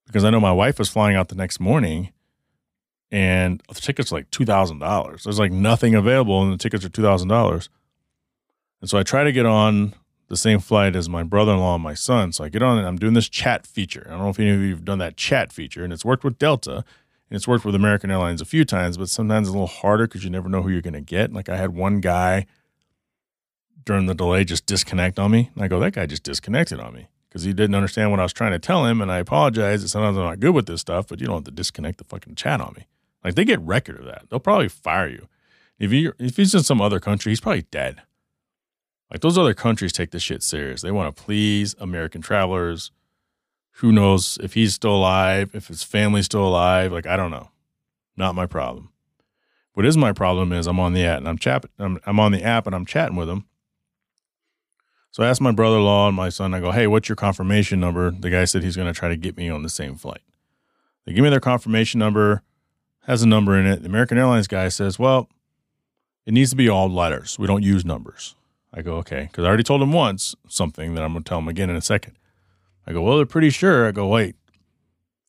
because 0.06 0.24
I 0.24 0.30
know 0.30 0.40
my 0.40 0.52
wife 0.52 0.78
was 0.78 0.88
flying 0.88 1.16
out 1.16 1.28
the 1.28 1.34
next 1.34 1.60
morning 1.60 2.12
and 3.10 3.62
the 3.68 3.74
tickets 3.74 4.12
are 4.12 4.16
like 4.16 4.30
$2,000. 4.30 5.22
There's 5.22 5.38
like 5.38 5.52
nothing 5.52 5.94
available 5.94 6.42
and 6.42 6.52
the 6.52 6.58
tickets 6.58 6.84
are 6.84 6.90
$2,000. 6.90 7.68
And 8.80 8.90
so 8.90 8.98
I 8.98 9.02
try 9.02 9.24
to 9.24 9.32
get 9.32 9.46
on 9.46 9.94
the 10.28 10.36
same 10.36 10.60
flight 10.60 10.94
as 10.94 11.08
my 11.08 11.22
brother-in-law 11.22 11.76
and 11.76 11.84
my 11.84 11.94
son. 11.94 12.32
So 12.32 12.44
I 12.44 12.50
get 12.50 12.62
on 12.62 12.76
and 12.76 12.86
I'm 12.86 12.96
doing 12.96 13.14
this 13.14 13.28
chat 13.28 13.66
feature. 13.66 14.04
I 14.06 14.10
don't 14.10 14.20
know 14.20 14.28
if 14.28 14.38
any 14.38 14.50
of 14.50 14.60
you 14.60 14.70
have 14.70 14.84
done 14.84 14.98
that 14.98 15.16
chat 15.16 15.52
feature 15.52 15.84
and 15.84 15.92
it's 15.92 16.04
worked 16.04 16.22
with 16.22 16.38
Delta 16.38 16.84
and 17.30 17.36
it's 17.36 17.48
worked 17.48 17.64
with 17.64 17.74
American 17.74 18.10
Airlines 18.10 18.42
a 18.42 18.46
few 18.46 18.64
times, 18.64 18.98
but 18.98 19.08
sometimes 19.08 19.48
it's 19.48 19.54
a 19.54 19.58
little 19.58 19.66
harder 19.66 20.06
because 20.06 20.22
you 20.22 20.30
never 20.30 20.48
know 20.48 20.62
who 20.62 20.68
you're 20.68 20.82
going 20.82 20.92
to 20.92 21.00
get. 21.00 21.32
Like 21.32 21.48
I 21.48 21.56
had 21.56 21.74
one 21.74 22.00
guy 22.00 22.46
during 23.88 24.04
the 24.04 24.14
delay 24.14 24.44
just 24.44 24.66
disconnect 24.66 25.18
on 25.18 25.30
me. 25.30 25.50
And 25.54 25.64
I 25.64 25.68
go, 25.68 25.80
that 25.80 25.94
guy 25.94 26.04
just 26.04 26.22
disconnected 26.22 26.78
on 26.78 26.92
me 26.92 27.08
because 27.28 27.44
he 27.44 27.54
didn't 27.54 27.74
understand 27.74 28.10
what 28.10 28.20
I 28.20 28.22
was 28.22 28.34
trying 28.34 28.52
to 28.52 28.58
tell 28.58 28.84
him. 28.84 29.00
And 29.00 29.10
I 29.10 29.16
apologize 29.16 29.80
that 29.80 29.88
sometimes 29.88 30.18
I'm 30.18 30.24
not 30.24 30.40
good 30.40 30.54
with 30.54 30.66
this 30.66 30.82
stuff, 30.82 31.06
but 31.08 31.20
you 31.20 31.26
don't 31.26 31.36
have 31.36 31.44
to 31.44 31.50
disconnect 31.50 31.96
the 31.96 32.04
fucking 32.04 32.34
chat 32.34 32.60
on 32.60 32.74
me. 32.76 32.86
Like 33.24 33.34
they 33.34 33.46
get 33.46 33.60
record 33.60 33.98
of 33.98 34.04
that. 34.04 34.26
They'll 34.28 34.40
probably 34.40 34.68
fire 34.68 35.08
you. 35.08 35.26
If 35.78 35.90
you 35.90 36.12
if 36.18 36.36
he's 36.36 36.54
in 36.54 36.64
some 36.64 36.82
other 36.82 37.00
country, 37.00 37.32
he's 37.32 37.40
probably 37.40 37.62
dead. 37.62 38.02
Like 39.10 39.22
those 39.22 39.38
other 39.38 39.54
countries 39.54 39.92
take 39.92 40.10
this 40.10 40.22
shit 40.22 40.42
serious. 40.42 40.82
They 40.82 40.90
want 40.90 41.16
to 41.16 41.22
please 41.22 41.74
American 41.78 42.20
travelers. 42.20 42.90
Who 43.76 43.90
knows 43.90 44.36
if 44.42 44.52
he's 44.52 44.74
still 44.74 44.96
alive, 44.96 45.52
if 45.54 45.68
his 45.68 45.82
family's 45.82 46.26
still 46.26 46.46
alive? 46.46 46.92
Like 46.92 47.06
I 47.06 47.16
don't 47.16 47.30
know. 47.30 47.48
Not 48.18 48.34
my 48.34 48.44
problem. 48.44 48.90
What 49.72 49.86
is 49.86 49.96
my 49.96 50.12
problem 50.12 50.52
is 50.52 50.66
I'm 50.66 50.78
on 50.78 50.92
the 50.92 51.04
app 51.04 51.18
and 51.18 51.28
I'm 51.28 51.38
chat 51.38 51.64
I'm, 51.78 51.98
I'm 52.04 52.20
on 52.20 52.32
the 52.32 52.42
app 52.42 52.66
and 52.66 52.76
I'm 52.76 52.84
chatting 52.84 53.16
with 53.16 53.30
him. 53.30 53.46
So 55.18 55.24
I 55.24 55.28
asked 55.28 55.40
my 55.40 55.50
brother-in-law 55.50 56.06
and 56.06 56.16
my 56.16 56.28
son. 56.28 56.54
I 56.54 56.60
go, 56.60 56.70
"Hey, 56.70 56.86
what's 56.86 57.08
your 57.08 57.16
confirmation 57.16 57.80
number?" 57.80 58.12
The 58.12 58.30
guy 58.30 58.44
said 58.44 58.62
he's 58.62 58.76
going 58.76 58.86
to 58.86 58.96
try 58.96 59.08
to 59.08 59.16
get 59.16 59.36
me 59.36 59.50
on 59.50 59.64
the 59.64 59.68
same 59.68 59.96
flight. 59.96 60.22
They 61.04 61.12
give 61.12 61.24
me 61.24 61.30
their 61.30 61.40
confirmation 61.40 61.98
number 61.98 62.44
has 63.08 63.22
a 63.22 63.26
number 63.26 63.58
in 63.58 63.66
it. 63.66 63.80
The 63.80 63.88
American 63.88 64.18
Airlines 64.18 64.46
guy 64.46 64.68
says, 64.68 64.98
well, 64.98 65.30
it 66.26 66.34
needs 66.34 66.50
to 66.50 66.56
be 66.56 66.68
all 66.68 66.90
letters. 66.90 67.38
We 67.38 67.46
don't 67.46 67.62
use 67.62 67.82
numbers. 67.82 68.36
I 68.72 68.82
go, 68.82 68.96
okay, 68.96 69.22
because 69.30 69.44
I 69.44 69.48
already 69.48 69.62
told 69.62 69.80
him 69.80 69.92
once 69.92 70.34
something 70.46 70.94
that 70.94 71.02
I'm 71.02 71.12
going 71.12 71.24
to 71.24 71.28
tell 71.28 71.38
him 71.38 71.48
again 71.48 71.70
in 71.70 71.76
a 71.76 71.80
second. 71.80 72.18
I 72.86 72.92
go, 72.92 73.00
well, 73.00 73.16
they're 73.16 73.24
pretty 73.24 73.48
sure. 73.48 73.88
I 73.88 73.92
go, 73.92 74.06
wait, 74.06 74.36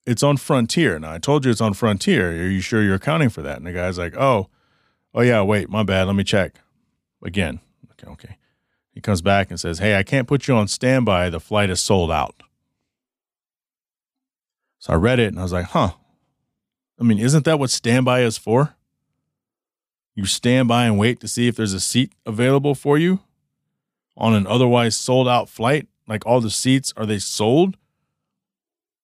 it's 0.06 0.24
on 0.24 0.36
Frontier. 0.36 1.00
Now, 1.00 1.14
I 1.14 1.20
told 1.20 1.46
you 1.46 1.52
it's 1.52 1.62
on 1.62 1.74
Frontier. 1.74 2.32
Are 2.32 2.50
you 2.50 2.60
sure 2.60 2.84
you're 2.84 2.96
accounting 2.96 3.30
for 3.30 3.42
that? 3.44 3.58
And 3.58 3.66
the 3.66 3.72
guy's 3.72 3.98
like, 3.98 4.14
oh, 4.18 4.50
oh, 5.14 5.22
yeah, 5.22 5.42
wait, 5.42 5.70
my 5.70 5.84
bad. 5.84 6.08
Let 6.08 6.18
me 6.18 6.26
check. 6.26 6.56
Again, 7.24 7.62
okay, 7.94 8.12
okay. 8.12 8.38
He 8.92 9.02
comes 9.02 9.22
back 9.22 9.50
and 9.50 9.60
says, 9.60 9.80
hey, 9.80 9.98
I 9.98 10.04
can't 10.04 10.28
put 10.28 10.48
you 10.48 10.56
on 10.56 10.68
standby. 10.68 11.30
The 11.30 11.40
flight 11.40 11.70
is 11.70 11.80
sold 11.80 12.12
out. 12.12 12.44
So 14.80 14.94
I 14.94 14.96
read 14.96 15.20
it 15.20 15.28
and 15.28 15.40
I 15.40 15.44
was 15.44 15.54
like, 15.54 15.68
huh, 15.68 15.92
I 17.00 17.04
mean, 17.04 17.20
isn't 17.20 17.46
that 17.46 17.60
what 17.60 17.70
standby 17.70 18.22
is 18.22 18.38
for? 18.38 18.76
You 20.16 20.26
stand 20.26 20.68
by 20.68 20.86
and 20.86 20.98
wait 20.98 21.20
to 21.22 21.28
see 21.28 21.48
if 21.48 21.56
there's 21.56 21.74
a 21.74 21.80
seat 21.80 22.14
available 22.26 22.76
for 22.76 22.98
you 22.98 23.22
on 24.18 24.34
an 24.34 24.48
otherwise 24.48 24.96
sold 24.96 25.28
out 25.28 25.48
flight. 25.48 25.88
Like 26.08 26.26
all 26.26 26.42
the 26.42 26.50
seats, 26.50 26.94
are 26.98 27.06
they 27.06 27.20
sold? 27.20 27.78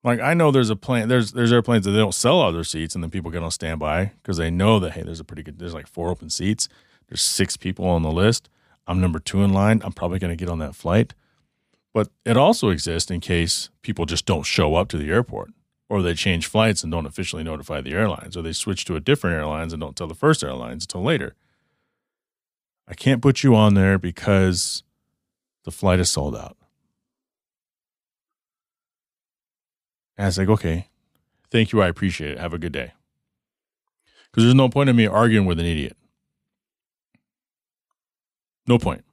Like 0.03 0.19
I 0.19 0.33
know 0.33 0.51
there's 0.51 0.69
a 0.69 0.75
plane, 0.75 1.07
there's 1.07 1.31
there's 1.31 1.53
airplanes 1.53 1.85
that 1.85 1.91
they 1.91 1.99
don't 1.99 2.13
sell 2.13 2.41
other 2.41 2.63
seats, 2.63 2.95
and 2.95 3.03
then 3.03 3.11
people 3.11 3.31
get 3.31 3.43
on 3.43 3.51
standby 3.51 4.11
because 4.21 4.37
they 4.37 4.51
know 4.51 4.79
that 4.79 4.91
hey, 4.91 5.03
there's 5.03 5.19
a 5.19 5.23
pretty 5.23 5.43
good, 5.43 5.57
there's 5.57 5.73
like 5.73 5.87
four 5.87 6.09
open 6.09 6.29
seats. 6.29 6.67
There's 7.07 7.21
six 7.21 7.55
people 7.57 7.85
on 7.85 8.01
the 8.01 8.11
list. 8.11 8.49
I'm 8.87 9.01
number 9.01 9.19
two 9.19 9.41
in 9.41 9.53
line. 9.53 9.81
I'm 9.83 9.93
probably 9.93 10.19
going 10.19 10.35
to 10.35 10.35
get 10.35 10.49
on 10.49 10.59
that 10.59 10.75
flight. 10.75 11.13
But 11.93 12.09
it 12.25 12.37
also 12.37 12.69
exists 12.69 13.09
in 13.09 13.21
case 13.21 13.69
people 13.81 14.05
just 14.05 14.25
don't 14.25 14.43
show 14.43 14.75
up 14.75 14.89
to 14.89 14.97
the 14.97 15.09
airport 15.09 15.51
or 15.89 16.01
they 16.01 16.13
change 16.13 16.47
flights 16.47 16.83
and 16.83 16.91
don't 16.91 17.05
officially 17.05 17.43
notify 17.43 17.81
the 17.81 17.93
airlines, 17.93 18.35
or 18.35 18.41
they 18.41 18.53
switch 18.53 18.85
to 18.85 18.95
a 18.95 18.99
different 18.99 19.35
airlines 19.35 19.71
and 19.71 19.79
don't 19.79 19.95
tell 19.95 20.07
the 20.07 20.15
first 20.15 20.43
airlines 20.43 20.83
until 20.83 21.03
later. 21.03 21.35
I 22.87 22.93
can't 22.93 23.21
put 23.21 23.43
you 23.43 23.55
on 23.55 23.73
there 23.73 23.97
because 23.97 24.83
the 25.63 25.71
flight 25.71 25.99
is 25.99 26.09
sold 26.09 26.35
out. 26.35 26.57
And 30.17 30.25
I 30.25 30.27
was 30.27 30.37
like, 30.37 30.49
okay, 30.49 30.89
thank 31.51 31.71
you. 31.71 31.81
I 31.81 31.87
appreciate 31.87 32.31
it. 32.31 32.39
Have 32.39 32.53
a 32.53 32.59
good 32.59 32.71
day. 32.71 32.93
Because 34.31 34.43
there's 34.43 34.55
no 34.55 34.69
point 34.69 34.89
in 34.89 34.95
me 34.95 35.07
arguing 35.07 35.45
with 35.45 35.59
an 35.59 35.65
idiot. 35.65 35.97
No 38.67 38.77
point 38.77 39.03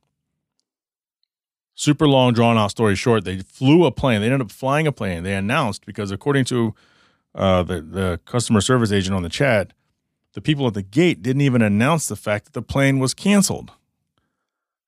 super 1.75 2.07
long, 2.07 2.33
drawn 2.33 2.57
out 2.57 2.71
story 2.71 2.95
short, 2.95 3.25
they 3.25 3.39
flew 3.39 3.85
a 3.85 3.91
plane. 3.91 4.21
They 4.21 4.27
ended 4.27 4.43
up 4.43 4.53
flying 4.53 4.87
a 4.87 4.93
plane. 4.93 5.23
They 5.23 5.35
announced 5.35 5.85
because 5.87 6.11
according 6.11 6.45
to 6.47 6.75
uh, 7.35 7.63
the 7.63 7.81
the 7.81 8.21
customer 8.25 8.61
service 8.61 8.93
agent 8.93 9.17
on 9.17 9.23
the 9.23 9.29
chat, 9.29 9.73
the 10.35 10.41
people 10.41 10.67
at 10.67 10.75
the 10.75 10.83
gate 10.83 11.23
didn't 11.23 11.43
even 11.43 11.63
announce 11.63 12.07
the 12.07 12.17
fact 12.17 12.45
that 12.47 12.53
the 12.53 12.63
plane 12.63 12.99
was 12.99 13.15
canceled. 13.15 13.73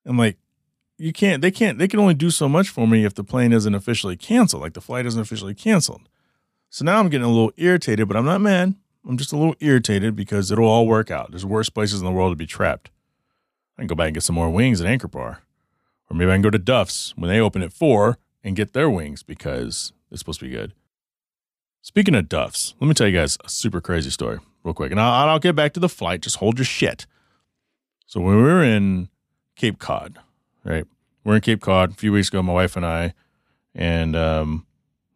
I'm 0.05 0.17
like, 0.17 0.37
you 0.97 1.11
can't. 1.11 1.41
They 1.41 1.51
can't. 1.51 1.77
They 1.77 1.87
can 1.87 1.99
only 1.99 2.13
do 2.13 2.29
so 2.29 2.47
much 2.47 2.69
for 2.69 2.87
me 2.87 3.03
if 3.03 3.15
the 3.15 3.23
plane 3.23 3.51
isn't 3.51 3.75
officially 3.75 4.15
canceled. 4.15 4.61
Like 4.61 4.73
the 4.73 4.81
flight 4.81 5.05
isn't 5.05 5.21
officially 5.21 5.55
canceled. 5.55 6.07
So 6.69 6.85
now 6.85 6.99
I'm 6.99 7.09
getting 7.09 7.25
a 7.25 7.31
little 7.31 7.51
irritated, 7.57 8.07
but 8.07 8.17
I'm 8.17 8.25
not 8.25 8.41
mad. 8.41 8.75
I'm 9.07 9.17
just 9.17 9.31
a 9.31 9.37
little 9.37 9.55
irritated 9.59 10.15
because 10.15 10.51
it'll 10.51 10.67
all 10.67 10.87
work 10.87 11.11
out. 11.11 11.29
There's 11.29 11.45
worse 11.45 11.69
places 11.69 11.99
in 11.99 12.05
the 12.05 12.11
world 12.11 12.31
to 12.31 12.35
be 12.35 12.47
trapped. 12.47 12.89
I 13.77 13.81
can 13.81 13.87
go 13.87 13.95
back 13.95 14.07
and 14.07 14.15
get 14.15 14.23
some 14.23 14.35
more 14.35 14.49
wings 14.49 14.81
at 14.81 14.87
Anchor 14.87 15.07
Bar. 15.07 15.41
Or 16.09 16.15
maybe 16.15 16.31
I 16.31 16.35
can 16.35 16.41
go 16.41 16.49
to 16.49 16.57
Duff's 16.57 17.13
when 17.17 17.29
they 17.29 17.39
open 17.39 17.61
at 17.61 17.73
four 17.73 18.17
and 18.43 18.55
get 18.55 18.73
their 18.73 18.89
wings 18.89 19.23
because 19.23 19.91
it's 20.11 20.19
supposed 20.19 20.39
to 20.39 20.45
be 20.45 20.51
good. 20.51 20.73
Speaking 21.81 22.15
of 22.15 22.29
Duff's, 22.29 22.73
let 22.79 22.87
me 22.87 22.93
tell 22.93 23.07
you 23.07 23.17
guys 23.17 23.37
a 23.43 23.49
super 23.49 23.81
crazy 23.81 24.09
story 24.09 24.39
real 24.63 24.73
quick. 24.73 24.91
And 24.91 24.99
I'll, 24.99 25.29
I'll 25.29 25.39
get 25.39 25.55
back 25.55 25.73
to 25.73 25.79
the 25.79 25.89
flight. 25.89 26.21
Just 26.21 26.37
hold 26.37 26.57
your 26.57 26.65
shit. 26.65 27.05
So 28.05 28.19
when 28.19 28.37
we 28.37 28.43
were 28.43 28.63
in 28.63 29.09
Cape 29.55 29.79
Cod, 29.79 30.17
right? 30.63 30.85
We're 31.23 31.35
in 31.35 31.41
Cape 31.41 31.61
Cod 31.61 31.91
a 31.91 31.95
few 31.95 32.11
weeks 32.11 32.29
ago, 32.29 32.41
my 32.43 32.53
wife 32.53 32.75
and 32.75 32.85
I, 32.85 33.13
and 33.73 34.15
um, 34.15 34.65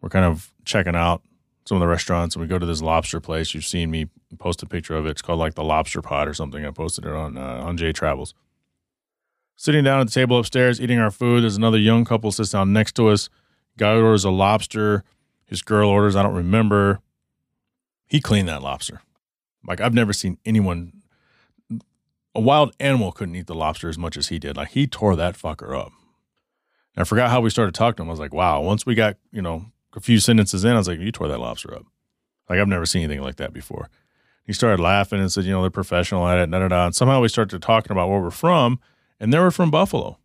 we're 0.02 0.10
kind 0.10 0.26
of 0.26 0.52
checking 0.66 0.96
out 0.96 1.22
some 1.66 1.76
of 1.76 1.82
the 1.82 1.88
restaurants. 1.88 2.36
And 2.36 2.42
we 2.42 2.48
go 2.48 2.60
to 2.60 2.66
this 2.66 2.82
lobster 2.82 3.20
place. 3.20 3.54
You've 3.54 3.66
seen 3.66 3.92
me 3.92 4.08
post 4.38 4.64
a 4.64 4.66
picture 4.66 4.96
of 4.96 5.06
it. 5.06 5.12
It's 5.12 5.22
called 5.22 5.40
like 5.40 5.56
the 5.56 5.64
Lobster 5.64 6.02
Pot 6.02 6.28
or 6.28 6.34
something. 6.34 6.66
I 6.66 6.72
posted 6.72 7.06
it 7.06 7.12
on 7.12 7.38
uh, 7.38 7.62
on 7.64 7.78
J 7.78 7.92
Travels. 7.92 8.34
Sitting 9.60 9.84
down 9.84 10.00
at 10.00 10.08
the 10.08 10.14
table 10.14 10.40
upstairs, 10.40 10.80
eating 10.80 11.00
our 11.00 11.12
food, 11.12 11.44
there's 11.44 11.58
another 11.58 11.78
young 11.78 12.06
couple 12.06 12.32
sits 12.32 12.52
down 12.52 12.72
next 12.72 12.94
to 12.94 13.10
us. 13.10 13.28
Guy 13.76 13.94
orders 13.94 14.24
a 14.24 14.30
lobster. 14.30 15.04
His 15.44 15.62
girl 15.62 15.90
orders, 15.90 16.16
I 16.16 16.24
don't 16.24 16.34
remember. 16.34 17.02
He 18.08 18.22
cleaned 18.22 18.48
that 18.48 18.62
lobster. 18.62 19.02
Like 19.68 19.82
I've 19.82 19.94
never 19.94 20.14
seen 20.14 20.38
anyone 20.46 20.94
a 22.34 22.40
wild 22.40 22.74
animal 22.80 23.12
couldn't 23.12 23.36
eat 23.36 23.48
the 23.48 23.54
lobster 23.54 23.90
as 23.90 23.98
much 23.98 24.16
as 24.16 24.30
he 24.30 24.40
did. 24.40 24.56
Like 24.56 24.70
he 24.70 24.88
tore 24.88 25.18
that 25.18 25.36
fucker 25.36 25.78
up. 25.78 25.92
And 26.96 27.02
I 27.02 27.04
forgot 27.04 27.30
how 27.30 27.42
we 27.42 27.50
started 27.50 27.76
talking 27.76 27.98
to 27.98 28.04
him. 28.04 28.08
I 28.08 28.12
was 28.12 28.20
like, 28.22 28.34
wow, 28.34 28.62
once 28.62 28.86
we 28.86 28.96
got, 28.96 29.18
you 29.34 29.42
know, 29.42 29.66
a 29.94 30.00
few 30.00 30.22
sentences 30.22 30.64
in, 30.64 30.72
I 30.72 30.78
was 30.78 30.88
like, 30.88 31.02
you 31.02 31.12
tore 31.12 31.28
that 31.28 31.42
lobster 31.42 31.76
up. 31.76 31.86
Like 32.50 32.60
I've 32.60 32.70
never 32.70 32.86
seen 32.86 33.04
anything 33.04 33.22
like 33.22 33.36
that 33.36 33.52
before. 33.52 33.90
He 34.46 34.54
started 34.54 34.82
laughing 34.82 35.20
and 35.20 35.30
said, 35.30 35.44
you 35.44 35.52
know, 35.52 35.60
they're 35.60 35.70
professional 35.70 36.26
at 36.30 36.38
it, 36.40 36.50
da 36.50 36.60
da 36.60 36.70
da. 36.70 36.86
And 36.86 36.96
somehow 36.96 37.20
we 37.20 37.28
started 37.28 37.62
talking 37.62 37.92
about 37.92 38.08
where 38.08 38.22
we're 38.22 38.32
from 38.32 38.80
and 39.20 39.34
they 39.34 39.40
were 39.40 39.52
from 39.52 39.72
Buffalo. 39.72 40.18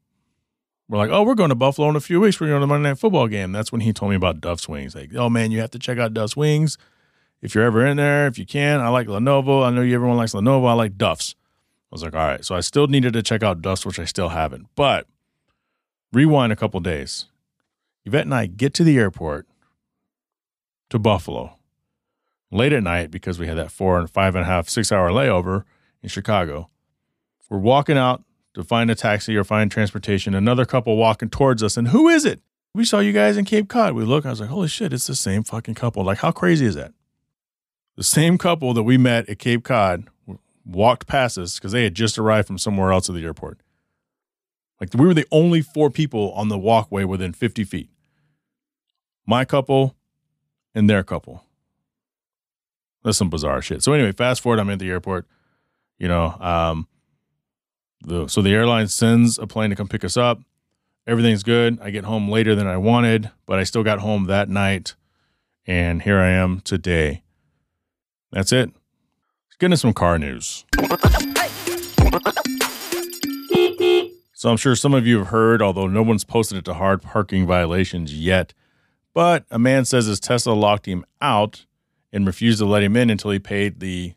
We're 0.89 0.99
like, 0.99 1.11
oh, 1.11 1.23
we're 1.23 1.35
going 1.35 1.49
to 1.49 1.55
Buffalo 1.55 1.89
in 1.89 1.97
a 1.97 2.01
few 2.01 2.21
weeks. 2.21 2.39
We're 2.39 2.49
going 2.49 2.61
to 2.61 2.65
the 2.65 2.67
Monday 2.67 2.91
Night 2.91 2.99
Football 2.99 3.27
game. 3.29 3.53
That's 3.53 3.73
when 3.73 3.81
he 3.81 3.93
told 3.93 4.11
me 4.11 4.17
about 4.17 4.41
Duff's 4.41 4.69
Wings. 4.69 4.95
Like, 4.95 5.15
oh 5.15 5.31
man, 5.31 5.51
you 5.51 5.61
have 5.61 5.71
to 5.71 5.79
check 5.79 5.99
out 5.99 6.13
Duff's 6.13 6.37
Wings 6.37 6.77
if 7.41 7.55
you're 7.55 7.65
ever 7.65 7.87
in 7.87 7.97
there. 7.97 8.27
If 8.27 8.39
you 8.39 8.45
can, 8.45 8.81
I 8.81 8.89
like 8.89 9.09
La 9.09 9.19
Nova. 9.19 9.65
I 9.65 9.71
know 9.71 9.81
you 9.81 9.95
everyone 9.95 10.19
likes 10.19 10.35
La 10.35 10.41
Nova. 10.41 10.67
I 10.67 10.73
like 10.75 10.97
Duff's. 10.99 11.35
I 11.91 11.95
was 11.95 12.03
like, 12.03 12.15
all 12.15 12.27
right. 12.27 12.45
So 12.45 12.55
I 12.55 12.61
still 12.61 12.87
needed 12.87 13.13
to 13.15 13.23
check 13.23 13.43
out 13.43 13.63
Duff's, 13.63 13.87
which 13.87 13.99
I 13.99 14.05
still 14.05 14.29
haven't. 14.31 14.67
But 14.75 15.07
rewind 16.13 16.53
a 16.53 16.57
couple 16.57 16.81
days. 16.81 17.27
Yvette 18.05 18.27
and 18.27 18.35
I 18.35 18.47
get 18.47 18.75
to 18.75 18.85
the 18.85 18.99
airport. 18.99 19.47
to 20.91 20.99
Buffalo 20.99 21.57
late 22.51 22.73
at 22.73 22.83
night 22.83 23.11
because 23.11 23.39
we 23.39 23.47
had 23.47 23.57
that 23.59 23.71
four 23.73 23.99
and 23.99 24.09
five 24.09 24.35
and 24.35 24.43
a 24.43 24.47
half, 24.47 24.69
six 24.69 24.93
hour 24.93 25.11
layover 25.11 25.65
in 26.03 26.09
Chicago. 26.09 26.69
We're 27.51 27.59
walking 27.59 27.99
out 27.99 28.23
to 28.55 28.65
find 28.65 28.91
a 28.91 28.95
taxi 28.95 29.37
or 29.37 29.45
find 29.45 29.71
transportation. 29.71 30.35
Another 30.35 30.65
couple 30.65 30.97
walking 30.97 31.29
towards 31.29 31.63
us, 31.63 31.77
and 31.77 31.89
who 31.89 32.09
is 32.09 32.25
it? 32.25 32.41
We 32.75 32.85
saw 32.85 32.99
you 33.01 33.13
guys 33.13 33.37
in 33.37 33.45
Cape 33.45 33.69
Cod. 33.69 33.95
We 33.95 34.05
look, 34.05 34.27
I 34.27 34.31
was 34.31 34.41
like, 34.41 34.49
holy 34.49 34.69
shit, 34.69 34.93
it's 34.93 35.07
the 35.07 35.15
same 35.15 35.45
fucking 35.45 35.75
couple. 35.75 36.03
Like, 36.05 36.19
how 36.19 36.33
crazy 36.33 36.67
is 36.67 36.75
that? 36.75 36.93
The 37.97 38.03
same 38.03 38.39
couple 38.39 38.75
that 38.75 38.83
we 38.83 38.99
met 38.99 39.29
at 39.29 39.39
Cape 39.39 39.63
Cod 39.63 40.09
walked 40.65 41.07
past 41.07 41.39
us 41.39 41.59
because 41.59 41.73
they 41.73 41.85
had 41.85 41.95
just 41.95 42.19
arrived 42.19 42.49
from 42.49 42.59
somewhere 42.59 42.91
else 42.91 43.09
at 43.09 43.15
the 43.15 43.25
airport. 43.25 43.61
Like, 44.81 44.91
we 44.95 45.07
were 45.07 45.15
the 45.15 45.27
only 45.31 45.63
four 45.63 45.91
people 45.91 46.33
on 46.33 46.49
the 46.49 46.59
walkway 46.59 47.05
within 47.05 47.33
50 47.33 47.63
feet. 47.65 47.91
My 49.25 49.45
couple 49.45 49.95
and 50.75 50.91
their 50.91 51.05
couple. 51.05 51.45
That's 53.05 53.19
some 53.19 53.31
bizarre 53.31 53.63
shit. 53.63 53.83
So 53.83 53.93
anyway, 53.93 54.13
fast 54.13 54.41
forward, 54.41 54.59
I'm 54.59 54.71
at 54.71 54.79
the 54.79 54.91
airport. 54.91 55.27
You 55.99 56.09
know, 56.09 56.37
um, 56.41 56.89
the 58.05 58.29
so 58.29 58.43
the 58.43 58.53
airline 58.53 58.89
sends 58.89 59.39
a 59.39 59.47
plane 59.47 59.71
to 59.71 59.77
come 59.77 59.89
pick 59.89 60.05
us 60.05 60.17
up. 60.17 60.41
Everything's 61.07 61.43
good. 61.43 61.79
I 61.83 61.91
get 61.91 62.05
home 62.05 62.31
later 62.31 62.55
than 62.55 62.67
I 62.67 62.77
wanted, 62.77 63.31
but 63.47 63.59
I 63.59 63.65
still 63.65 63.83
got 63.83 64.01
home 64.01 64.25
that 64.25 64.49
night, 64.49 64.95
and 65.67 66.03
here 66.03 66.19
I 66.19 66.31
am 66.31 66.61
today. 66.61 67.23
That's 68.33 68.53
it. 68.53 68.71
Let's 68.71 69.57
get 69.59 69.67
into 69.67 69.77
some 69.77 69.93
car 69.93 70.19
news. 70.19 70.65
So 74.33 74.51
I'm 74.51 74.57
sure 74.57 74.77
some 74.77 74.93
of 74.93 75.07
you 75.07 75.19
have 75.19 75.29
heard, 75.29 75.63
although 75.63 75.87
no 75.87 76.03
one's 76.03 76.25
posted 76.25 76.59
it 76.59 76.65
to 76.67 76.75
hard 76.75 77.01
parking 77.01 77.47
violations 77.47 78.15
yet. 78.15 78.53
But 79.15 79.45
a 79.51 79.59
man 79.59 79.85
says 79.85 80.07
his 80.07 80.21
Tesla 80.21 80.53
locked 80.53 80.87
him 80.87 81.07
out 81.23 81.65
and 82.13 82.27
refused 82.27 82.59
to 82.59 82.67
let 82.67 82.83
him 82.83 82.97
in 82.97 83.09
until 83.09 83.31
he 83.31 83.39
paid 83.39 83.81
the 83.81 84.15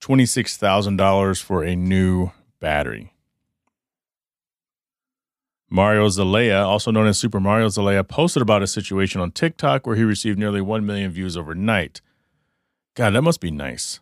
$26,000 0.00 1.42
for 1.42 1.64
a 1.64 1.74
new 1.74 2.30
battery. 2.60 3.12
Mario 5.68 6.08
Zelaya, 6.08 6.64
also 6.64 6.90
known 6.90 7.06
as 7.06 7.18
Super 7.18 7.38
Mario 7.38 7.68
Zelaya, 7.68 8.02
posted 8.02 8.42
about 8.42 8.62
a 8.62 8.66
situation 8.66 9.20
on 9.20 9.30
TikTok 9.30 9.86
where 9.86 9.94
he 9.94 10.02
received 10.02 10.38
nearly 10.38 10.60
1 10.60 10.84
million 10.84 11.12
views 11.12 11.36
overnight. 11.36 12.00
God, 12.94 13.10
that 13.10 13.22
must 13.22 13.40
be 13.40 13.52
nice. 13.52 14.00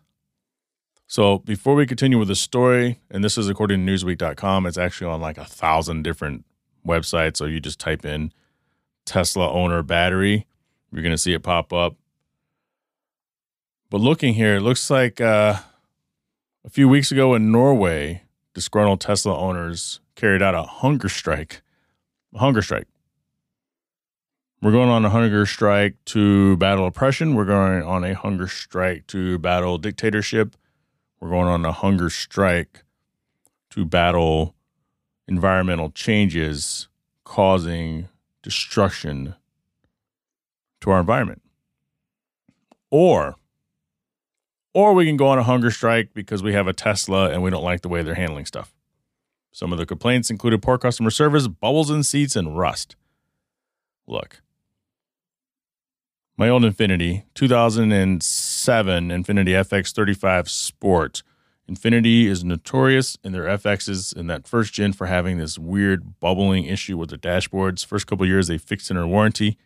So, 1.05 1.39
before 1.39 1.75
we 1.75 1.85
continue 1.85 2.17
with 2.17 2.27
the 2.27 2.35
story, 2.35 2.99
and 3.09 3.23
this 3.23 3.37
is 3.37 3.49
according 3.49 3.85
to 3.85 3.91
Newsweek.com, 3.91 4.65
it's 4.65 4.77
actually 4.77 5.11
on 5.11 5.21
like 5.21 5.37
a 5.37 5.45
thousand 5.45 6.03
different 6.03 6.43
websites. 6.85 7.37
So, 7.37 7.45
you 7.45 7.59
just 7.59 7.79
type 7.79 8.03
in 8.03 8.31
Tesla 9.05 9.51
owner 9.51 9.81
battery, 9.83 10.47
you're 10.91 11.03
going 11.03 11.13
to 11.13 11.17
see 11.17 11.33
it 11.33 11.43
pop 11.43 11.71
up. 11.71 11.95
But 13.89 14.01
looking 14.01 14.35
here, 14.35 14.57
it 14.57 14.61
looks 14.61 14.89
like 14.89 15.19
uh, 15.19 15.55
a 16.63 16.69
few 16.69 16.87
weeks 16.87 17.11
ago 17.11 17.33
in 17.33 17.51
Norway, 17.51 18.23
disgruntled 18.53 19.01
Tesla 19.01 19.37
owners 19.37 19.99
carried 20.15 20.41
out 20.41 20.55
a 20.55 20.63
hunger 20.63 21.09
strike. 21.09 21.61
A 22.33 22.39
hunger 22.39 22.61
strike. 22.61 22.87
We're 24.61 24.71
going 24.71 24.89
on 24.89 25.05
a 25.05 25.09
hunger 25.09 25.45
strike 25.45 25.95
to 26.05 26.57
battle 26.57 26.85
oppression. 26.85 27.33
We're 27.33 27.45
going 27.45 27.81
on 27.83 28.03
a 28.03 28.13
hunger 28.13 28.47
strike 28.47 29.07
to 29.07 29.39
battle 29.39 29.77
dictatorship. 29.77 30.57
We're 31.19 31.29
going 31.29 31.47
on 31.47 31.63
a 31.65 31.71
hunger 31.71 32.09
strike 32.09 32.83
to 33.71 33.85
battle 33.85 34.55
environmental 35.27 35.91
changes 35.91 36.89
causing 37.23 38.09
destruction 38.41 39.35
to 40.81 40.91
our 40.91 40.99
environment. 40.99 41.41
Or 42.91 43.35
or 44.79 44.93
we 44.93 45.05
can 45.05 45.17
go 45.17 45.27
on 45.27 45.37
a 45.37 45.43
hunger 45.43 45.71
strike 45.71 46.13
because 46.13 46.41
we 46.41 46.53
have 46.53 46.67
a 46.67 46.73
Tesla 46.73 47.29
and 47.29 47.43
we 47.43 47.49
don't 47.49 47.63
like 47.63 47.81
the 47.81 47.89
way 47.89 48.01
they're 48.01 48.15
handling 48.15 48.45
stuff. 48.45 48.73
Some 49.51 49.73
of 49.73 49.77
the 49.77 49.85
complaints 49.85 50.29
included 50.29 50.61
poor 50.61 50.77
customer 50.77 51.09
service, 51.09 51.47
bubbles 51.47 51.89
in 51.89 52.03
seats, 52.03 52.35
and 52.35 52.57
rust. 52.57 52.95
Look, 54.07 54.41
my 56.37 56.47
old 56.47 56.63
Infiniti, 56.63 57.23
2007 57.33 59.09
Infiniti 59.09 59.49
FX35 59.49 60.47
Sport. 60.47 61.23
Infiniti 61.69 62.25
is 62.25 62.43
notorious 62.43 63.17
in 63.23 63.33
their 63.33 63.43
FXs 63.43 64.15
in 64.15 64.27
that 64.27 64.47
first 64.47 64.73
gen 64.73 64.93
for 64.93 65.07
having 65.07 65.37
this 65.37 65.59
weird 65.59 66.19
bubbling 66.19 66.63
issue 66.63 66.97
with 66.97 67.09
their 67.09 67.19
dashboards. 67.19 67.85
First 67.85 68.07
couple 68.07 68.25
years, 68.25 68.47
they 68.47 68.57
fixed 68.57 68.89
it 68.89 68.95
under 68.95 69.05
warranty. 69.05 69.57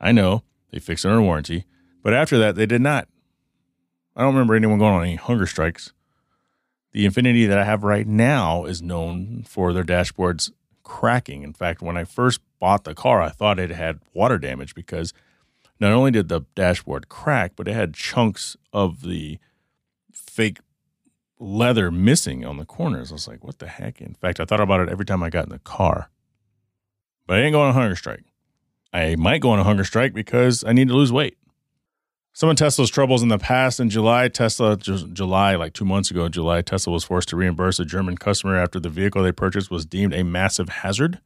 I 0.00 0.12
know 0.12 0.44
they 0.70 0.78
fixed 0.78 1.04
it 1.04 1.08
under 1.08 1.22
warranty, 1.22 1.64
but 2.02 2.14
after 2.14 2.38
that, 2.38 2.54
they 2.54 2.66
did 2.66 2.80
not. 2.80 3.08
I 4.16 4.22
don't 4.22 4.34
remember 4.34 4.54
anyone 4.54 4.78
going 4.78 4.94
on 4.94 5.02
any 5.02 5.16
hunger 5.16 5.46
strikes. 5.46 5.92
The 6.92 7.06
Infiniti 7.06 7.48
that 7.48 7.58
I 7.58 7.64
have 7.64 7.82
right 7.82 8.06
now 8.06 8.64
is 8.64 8.80
known 8.80 9.44
for 9.48 9.72
their 9.72 9.82
dashboards 9.82 10.52
cracking. 10.84 11.42
In 11.42 11.52
fact, 11.52 11.82
when 11.82 11.96
I 11.96 12.04
first 12.04 12.40
bought 12.60 12.84
the 12.84 12.94
car, 12.94 13.20
I 13.20 13.30
thought 13.30 13.58
it 13.58 13.70
had 13.70 14.00
water 14.12 14.38
damage 14.38 14.74
because 14.74 15.12
not 15.80 15.92
only 15.92 16.12
did 16.12 16.28
the 16.28 16.42
dashboard 16.54 17.08
crack, 17.08 17.52
but 17.56 17.66
it 17.66 17.74
had 17.74 17.94
chunks 17.94 18.56
of 18.72 19.02
the 19.02 19.38
fake 20.12 20.60
leather 21.40 21.90
missing 21.90 22.44
on 22.44 22.58
the 22.58 22.64
corners. 22.64 23.10
I 23.10 23.14
was 23.14 23.26
like, 23.26 23.42
what 23.42 23.58
the 23.58 23.66
heck? 23.66 24.00
In 24.00 24.14
fact, 24.14 24.38
I 24.38 24.44
thought 24.44 24.60
about 24.60 24.80
it 24.80 24.88
every 24.88 25.04
time 25.04 25.22
I 25.22 25.30
got 25.30 25.46
in 25.46 25.50
the 25.50 25.58
car. 25.58 26.10
But 27.26 27.38
I 27.38 27.40
ain't 27.42 27.52
going 27.52 27.64
on 27.64 27.70
a 27.70 27.80
hunger 27.80 27.96
strike. 27.96 28.24
I 28.92 29.16
might 29.16 29.40
go 29.40 29.50
on 29.50 29.58
a 29.58 29.64
hunger 29.64 29.84
strike 29.84 30.14
because 30.14 30.62
I 30.62 30.72
need 30.72 30.88
to 30.88 30.94
lose 30.94 31.12
weight. 31.12 31.36
Some 32.36 32.48
of 32.48 32.56
Tesla's 32.56 32.90
troubles 32.90 33.22
in 33.22 33.28
the 33.28 33.38
past. 33.38 33.78
In 33.78 33.88
July, 33.88 34.26
Tesla, 34.26 34.76
July, 34.76 35.54
like 35.54 35.72
two 35.72 35.84
months 35.84 36.10
ago, 36.10 36.28
July, 36.28 36.62
Tesla 36.62 36.92
was 36.92 37.04
forced 37.04 37.28
to 37.28 37.36
reimburse 37.36 37.78
a 37.78 37.84
German 37.84 38.18
customer 38.18 38.56
after 38.56 38.80
the 38.80 38.88
vehicle 38.88 39.22
they 39.22 39.30
purchased 39.30 39.70
was 39.70 39.86
deemed 39.86 40.12
a 40.12 40.24
massive 40.24 40.68
hazard. 40.68 41.20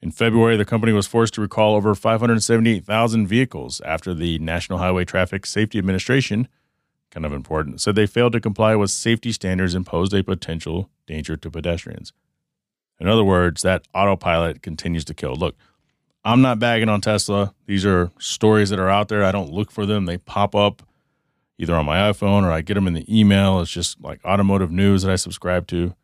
In 0.00 0.12
February, 0.12 0.56
the 0.56 0.64
company 0.64 0.92
was 0.92 1.08
forced 1.08 1.34
to 1.34 1.40
recall 1.40 1.74
over 1.74 1.96
578,000 1.96 3.26
vehicles 3.26 3.80
after 3.84 4.14
the 4.14 4.38
National 4.38 4.78
Highway 4.78 5.04
Traffic 5.04 5.44
Safety 5.44 5.76
Administration, 5.76 6.46
kind 7.10 7.26
of 7.26 7.32
important, 7.32 7.80
said 7.80 7.96
they 7.96 8.06
failed 8.06 8.34
to 8.34 8.40
comply 8.40 8.76
with 8.76 8.92
safety 8.92 9.32
standards 9.32 9.74
and 9.74 9.84
posed 9.84 10.14
a 10.14 10.22
potential 10.22 10.90
danger 11.08 11.36
to 11.36 11.50
pedestrians. 11.50 12.12
In 13.00 13.08
other 13.08 13.24
words, 13.24 13.62
that 13.62 13.88
autopilot 13.94 14.62
continues 14.62 15.04
to 15.06 15.14
kill. 15.14 15.34
Look, 15.34 15.56
I'm 16.24 16.42
not 16.42 16.58
bagging 16.58 16.88
on 16.88 17.00
Tesla. 17.00 17.54
These 17.66 17.86
are 17.86 18.10
stories 18.18 18.70
that 18.70 18.78
are 18.78 18.90
out 18.90 19.08
there. 19.08 19.24
I 19.24 19.32
don't 19.32 19.50
look 19.50 19.70
for 19.70 19.86
them. 19.86 20.04
They 20.04 20.18
pop 20.18 20.54
up 20.54 20.82
either 21.58 21.74
on 21.74 21.86
my 21.86 21.96
iPhone 22.10 22.42
or 22.42 22.50
I 22.50 22.60
get 22.60 22.74
them 22.74 22.86
in 22.86 22.94
the 22.94 23.06
email. 23.08 23.60
It's 23.60 23.70
just 23.70 24.00
like 24.00 24.24
automotive 24.24 24.70
news 24.70 25.02
that 25.02 25.12
I 25.12 25.16
subscribe 25.16 25.66
to. 25.68 25.94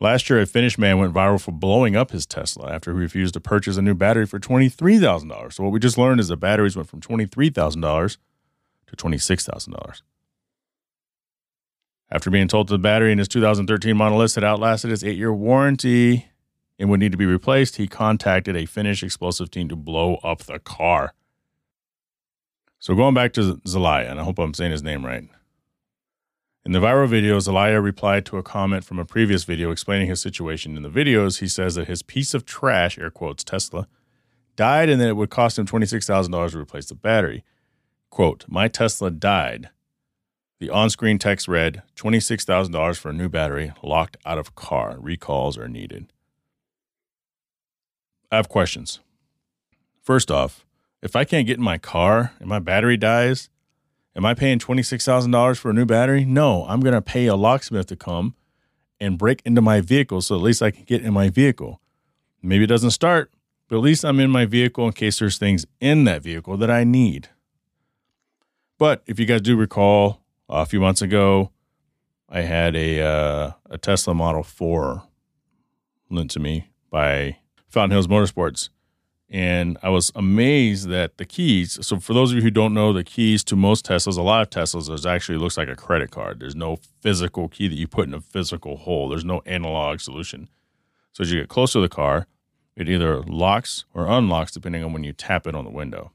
Last 0.00 0.30
year, 0.30 0.40
a 0.40 0.46
Finnish 0.46 0.78
man 0.78 0.98
went 0.98 1.12
viral 1.12 1.40
for 1.40 1.50
blowing 1.50 1.96
up 1.96 2.12
his 2.12 2.24
Tesla 2.24 2.72
after 2.72 2.92
he 2.92 2.98
refused 2.98 3.34
to 3.34 3.40
purchase 3.40 3.76
a 3.76 3.82
new 3.82 3.94
battery 3.94 4.26
for 4.26 4.38
$23,000. 4.38 5.52
So, 5.52 5.64
what 5.64 5.72
we 5.72 5.80
just 5.80 5.98
learned 5.98 6.20
is 6.20 6.28
the 6.28 6.36
batteries 6.36 6.76
went 6.76 6.88
from 6.88 7.00
$23,000 7.00 8.16
to 8.86 8.96
$26,000. 8.96 10.02
After 12.10 12.30
being 12.30 12.46
told 12.46 12.68
the 12.68 12.78
battery 12.78 13.10
in 13.10 13.18
his 13.18 13.28
2013 13.28 13.96
Model 13.96 14.22
S 14.22 14.36
had 14.36 14.44
outlasted 14.44 14.92
its 14.92 15.02
eight 15.02 15.18
year 15.18 15.32
warranty, 15.32 16.28
and 16.78 16.88
would 16.90 17.00
need 17.00 17.12
to 17.12 17.18
be 17.18 17.26
replaced, 17.26 17.76
he 17.76 17.88
contacted 17.88 18.56
a 18.56 18.66
Finnish 18.66 19.02
explosive 19.02 19.50
team 19.50 19.68
to 19.68 19.76
blow 19.76 20.16
up 20.16 20.44
the 20.44 20.58
car. 20.58 21.12
So 22.78 22.94
going 22.94 23.14
back 23.14 23.32
to 23.32 23.60
Zelaya, 23.66 24.10
and 24.10 24.20
I 24.20 24.24
hope 24.24 24.38
I'm 24.38 24.54
saying 24.54 24.70
his 24.70 24.82
name 24.82 25.04
right. 25.04 25.28
In 26.64 26.72
the 26.72 26.80
viral 26.80 27.08
video, 27.08 27.40
Zelaya 27.40 27.80
replied 27.80 28.26
to 28.26 28.36
a 28.36 28.42
comment 28.42 28.84
from 28.84 28.98
a 28.98 29.04
previous 29.04 29.44
video 29.44 29.70
explaining 29.70 30.08
his 30.08 30.20
situation. 30.20 30.76
In 30.76 30.82
the 30.82 30.90
videos, 30.90 31.40
he 31.40 31.48
says 31.48 31.74
that 31.76 31.88
his 31.88 32.02
piece 32.02 32.34
of 32.34 32.44
trash, 32.44 32.98
air 32.98 33.10
quotes, 33.10 33.42
Tesla, 33.42 33.88
died 34.54 34.88
and 34.88 35.00
that 35.00 35.08
it 35.08 35.16
would 35.16 35.30
cost 35.30 35.58
him 35.58 35.66
$26,000 35.66 36.50
to 36.50 36.58
replace 36.58 36.86
the 36.86 36.94
battery. 36.94 37.42
Quote, 38.10 38.44
My 38.48 38.68
Tesla 38.68 39.10
died. 39.10 39.70
The 40.60 40.70
on 40.70 40.90
screen 40.90 41.18
text 41.18 41.48
read 41.48 41.82
$26,000 41.96 42.96
for 42.96 43.10
a 43.10 43.14
new 43.14 43.28
battery, 43.28 43.72
locked 43.82 44.16
out 44.26 44.38
of 44.38 44.54
car. 44.54 44.96
Recalls 44.98 45.56
are 45.56 45.68
needed. 45.68 46.12
I 48.30 48.36
have 48.36 48.48
questions. 48.48 49.00
First 50.02 50.30
off, 50.30 50.64
if 51.02 51.14
I 51.14 51.24
can't 51.24 51.46
get 51.46 51.58
in 51.58 51.62
my 51.64 51.78
car 51.78 52.32
and 52.40 52.48
my 52.48 52.58
battery 52.58 52.96
dies, 52.96 53.48
am 54.16 54.24
I 54.26 54.34
paying 54.34 54.58
$26,000 54.58 55.56
for 55.56 55.70
a 55.70 55.74
new 55.74 55.86
battery? 55.86 56.24
No, 56.24 56.64
I'm 56.66 56.80
going 56.80 56.94
to 56.94 57.02
pay 57.02 57.26
a 57.26 57.36
locksmith 57.36 57.86
to 57.86 57.96
come 57.96 58.34
and 59.00 59.18
break 59.18 59.42
into 59.44 59.62
my 59.62 59.80
vehicle 59.80 60.20
so 60.20 60.34
at 60.34 60.42
least 60.42 60.62
I 60.62 60.70
can 60.70 60.84
get 60.84 61.02
in 61.02 61.12
my 61.12 61.30
vehicle. 61.30 61.80
Maybe 62.42 62.64
it 62.64 62.68
doesn't 62.68 62.90
start, 62.90 63.30
but 63.68 63.76
at 63.76 63.82
least 63.82 64.04
I'm 64.04 64.20
in 64.20 64.30
my 64.30 64.44
vehicle 64.44 64.86
in 64.86 64.92
case 64.92 65.18
there's 65.18 65.38
things 65.38 65.66
in 65.80 66.04
that 66.04 66.22
vehicle 66.22 66.56
that 66.56 66.70
I 66.70 66.84
need. 66.84 67.28
But 68.78 69.02
if 69.06 69.18
you 69.18 69.26
guys 69.26 69.40
do 69.40 69.56
recall, 69.56 70.22
a 70.48 70.66
few 70.66 70.80
months 70.80 71.02
ago, 71.02 71.52
I 72.28 72.42
had 72.42 72.74
a 72.74 73.02
uh, 73.02 73.52
a 73.68 73.78
Tesla 73.78 74.14
Model 74.14 74.42
4 74.42 75.02
lent 76.10 76.30
to 76.32 76.40
me 76.40 76.68
by 76.90 77.38
Fountain 77.68 77.92
Hills 77.92 78.06
Motorsports. 78.06 78.70
And 79.30 79.76
I 79.82 79.90
was 79.90 80.10
amazed 80.14 80.88
that 80.88 81.18
the 81.18 81.26
keys. 81.26 81.78
So, 81.86 82.00
for 82.00 82.14
those 82.14 82.30
of 82.30 82.36
you 82.36 82.42
who 82.42 82.50
don't 82.50 82.72
know, 82.72 82.94
the 82.94 83.04
keys 83.04 83.44
to 83.44 83.56
most 83.56 83.86
Teslas, 83.86 84.16
a 84.16 84.22
lot 84.22 84.40
of 84.40 84.48
Teslas, 84.48 84.88
there's 84.88 85.04
actually 85.04 85.36
looks 85.36 85.58
like 85.58 85.68
a 85.68 85.76
credit 85.76 86.10
card. 86.10 86.40
There's 86.40 86.56
no 86.56 86.78
physical 87.02 87.46
key 87.48 87.68
that 87.68 87.74
you 87.74 87.86
put 87.86 88.08
in 88.08 88.14
a 88.14 88.22
physical 88.22 88.78
hole. 88.78 89.10
There's 89.10 89.26
no 89.26 89.42
analog 89.44 90.00
solution. 90.00 90.48
So, 91.12 91.22
as 91.22 91.30
you 91.30 91.40
get 91.40 91.50
close 91.50 91.72
to 91.72 91.80
the 91.80 91.90
car, 91.90 92.26
it 92.74 92.88
either 92.88 93.20
locks 93.22 93.84
or 93.92 94.06
unlocks 94.06 94.52
depending 94.52 94.82
on 94.82 94.94
when 94.94 95.04
you 95.04 95.12
tap 95.12 95.46
it 95.46 95.54
on 95.54 95.64
the 95.64 95.70
window. 95.70 96.12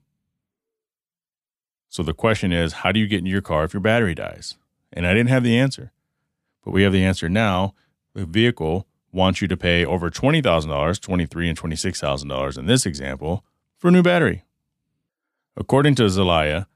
So, 1.88 2.02
the 2.02 2.16
question 2.16 2.52
is, 2.52 2.74
how 2.74 2.92
do 2.92 3.00
you 3.00 3.06
get 3.06 3.20
in 3.20 3.28
your 3.28 3.42
car 3.42 3.64
if 3.64 3.76
your 3.76 3.82
battery 3.82 4.16
dies? 4.16 4.58
And 4.92 5.06
I 5.06 5.14
didn't 5.14 5.30
have 5.30 5.44
the 5.44 5.58
answer, 5.60 5.92
but 6.66 6.72
we 6.72 6.82
have 6.82 6.94
the 6.94 7.04
answer 7.04 7.30
now. 7.30 7.76
The 8.16 8.26
vehicle 8.26 8.88
wants 9.14 9.42
you 9.42 9.48
to 9.48 9.56
pay 9.56 9.86
over 9.86 10.10
$20,000, 10.10 11.00
23 11.00 11.50
and 11.50 11.58
$26,000 11.58 12.58
in 12.58 12.66
this 12.66 12.86
example, 12.86 13.46
for 13.78 13.90
a 13.90 13.92
new 13.92 14.04
battery. 14.04 14.44
According 15.56 15.96
to 15.96 16.10
Zelaya, 16.10 16.68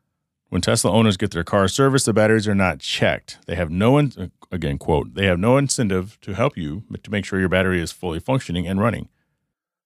when 0.50 0.62
Tesla 0.62 0.92
owners 0.92 1.18
get 1.18 1.32
their 1.32 1.44
car 1.44 1.68
serviced, 1.68 2.06
the 2.06 2.14
batteries 2.14 2.48
are 2.48 2.56
not 2.56 2.80
checked. 2.80 3.40
They 3.48 3.56
have 3.56 3.70
no, 3.70 3.98
in- 3.98 4.32
again, 4.52 4.78
quote, 4.78 5.14
they 5.16 5.26
have 5.26 5.40
no 5.40 5.58
incentive 5.58 6.18
to 6.22 6.34
help 6.34 6.56
you 6.56 6.84
to 7.04 7.12
make 7.12 7.26
sure 7.26 7.40
your 7.40 7.50
battery 7.50 7.82
is 7.82 7.92
fully 7.92 8.20
functioning 8.20 8.68
and 8.68 8.80
running. 8.80 9.10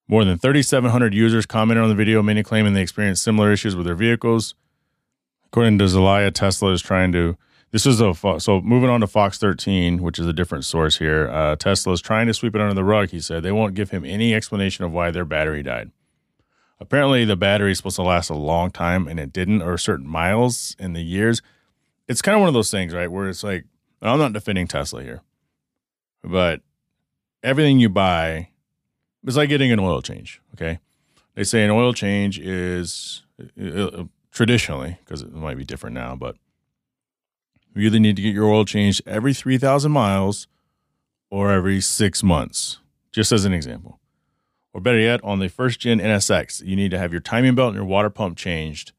More 0.08 0.26
than 0.26 0.38
3,700 0.38 1.14
users 1.14 1.46
commented 1.46 1.84
on 1.84 1.90
the 1.90 1.96
video, 1.96 2.22
many 2.22 2.44
claiming 2.44 2.74
they 2.74 2.82
experienced 2.82 3.24
similar 3.24 3.52
issues 3.52 3.76
with 3.76 3.86
their 3.86 3.96
vehicles. 3.96 4.56
According 5.46 5.80
to 5.80 5.88
Zelaya, 5.88 6.32
Tesla 6.32 6.74
is 6.74 6.82
trying 6.82 7.12
to 7.14 7.38
this 7.72 7.86
is 7.86 8.02
a 8.02 8.14
so 8.40 8.62
moving 8.62 8.90
on 8.90 9.00
to 9.00 9.08
Fox 9.08 9.38
13, 9.38 10.02
which 10.02 10.20
is 10.20 10.28
a 10.28 10.34
different 10.34 10.66
source 10.66 10.98
here. 10.98 11.30
Uh, 11.30 11.56
Tesla 11.56 11.94
is 11.94 12.02
trying 12.02 12.28
to 12.28 12.34
sweep 12.34 12.54
it 12.54 12.62
under 12.62 12.74
the 12.74 12.84
rug. 12.84 13.10
He 13.10 13.22
said 13.22 13.44
they 13.44 13.52
won't 13.52 13.76
give 13.76 13.92
him 13.92 14.04
any 14.04 14.34
explanation 14.34 14.84
of 14.84 14.92
why 14.92 15.10
their 15.10 15.26
battery 15.26 15.64
died. 15.64 15.92
Apparently, 16.82 17.24
the 17.24 17.38
battery 17.38 17.72
is 17.72 17.78
supposed 17.78 17.96
to 17.96 18.02
last 18.02 18.30
a 18.30 18.36
long 18.36 18.72
time, 18.72 19.08
and 19.08 19.20
it 19.20 19.32
didn't, 19.32 19.62
or 19.62 19.78
certain 19.78 20.08
miles 20.08 20.76
in 20.80 20.94
the 20.94 21.02
years. 21.02 21.42
It's 22.08 22.22
kind 22.22 22.36
of 22.36 22.40
one 22.40 22.50
of 22.50 22.54
those 22.54 22.72
things, 22.72 22.94
right, 22.94 23.10
where 23.10 23.30
it's 23.30 23.44
like 23.44 23.66
I'm 24.02 24.20
not 24.20 24.34
defending 24.34 24.68
Tesla 24.68 25.02
here, 25.02 25.22
but 26.24 26.62
everything 27.44 27.80
you 27.80 27.88
buy 27.88 28.50
is 29.26 29.38
like 29.38 29.50
getting 29.50 29.72
an 29.72 29.80
oil 29.80 30.02
change. 30.02 30.42
Okay, 30.56 30.80
they 31.36 31.46
say 31.46 31.64
an 31.64 31.70
oil 31.70 31.94
change 31.94 32.38
is 32.38 33.24
uh, 33.60 33.70
uh 33.70 34.04
traditionally 34.32 34.98
because 35.06 35.22
it 35.22 35.32
might 35.32 35.58
be 35.58 35.64
different 35.64 35.94
now, 35.94 36.16
but 36.16 36.36
you 37.76 37.88
either 37.88 38.00
need 38.00 38.16
to 38.16 38.22
get 38.22 38.34
your 38.34 38.50
oil 38.50 38.66
changed 38.66 39.02
every 39.06 39.34
3,000 39.34 39.92
miles 39.92 40.48
or 41.30 41.52
every 41.52 41.80
six 41.82 42.22
months, 42.22 42.80
just 43.12 43.32
as 43.32 43.46
an 43.46 43.54
example. 43.54 44.00
Or 44.74 44.82
better 44.82 45.00
yet, 45.00 45.24
on 45.24 45.40
the 45.40 45.50
first 45.50 45.80
gen 45.80 46.00
NSX, 46.00 46.66
you 46.66 46.76
need 46.76 46.92
to 46.92 46.98
have 46.98 47.12
your 47.12 47.22
timing 47.22 47.56
belt 47.56 47.70
and 47.70 47.76
your 47.76 47.86
water 47.86 48.10
pump 48.10 48.38
changed 48.38 48.94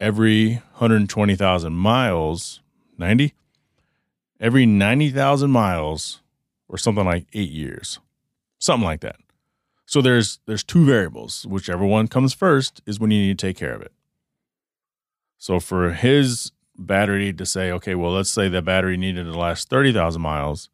every 0.00 0.54
120,000 0.54 1.72
miles, 1.72 2.60
90? 2.98 3.34
Every 4.38 4.66
90,000 4.66 5.50
miles 5.50 6.20
or 6.68 6.78
something 6.78 7.04
like 7.04 7.26
eight 7.32 7.50
years, 7.50 7.98
something 8.58 8.84
like 8.84 9.00
that. 9.00 9.16
So 9.86 10.02
there's 10.02 10.40
there's 10.46 10.64
two 10.64 10.84
variables. 10.84 11.46
Whichever 11.46 11.86
one 11.86 12.08
comes 12.08 12.34
first 12.34 12.82
is 12.86 12.98
when 12.98 13.12
you 13.12 13.20
need 13.20 13.38
to 13.38 13.46
take 13.46 13.56
care 13.56 13.72
of 13.72 13.80
it. 13.80 13.92
So 15.38 15.60
for 15.60 15.92
his 15.92 16.50
battery 16.78 17.32
to 17.32 17.46
say, 17.46 17.70
okay, 17.72 17.94
well, 17.94 18.12
let's 18.12 18.30
say 18.30 18.48
the 18.48 18.62
battery 18.62 18.96
needed 18.96 19.24
to 19.24 19.38
last 19.38 19.68
30,000 19.68 20.20
miles 20.20 20.68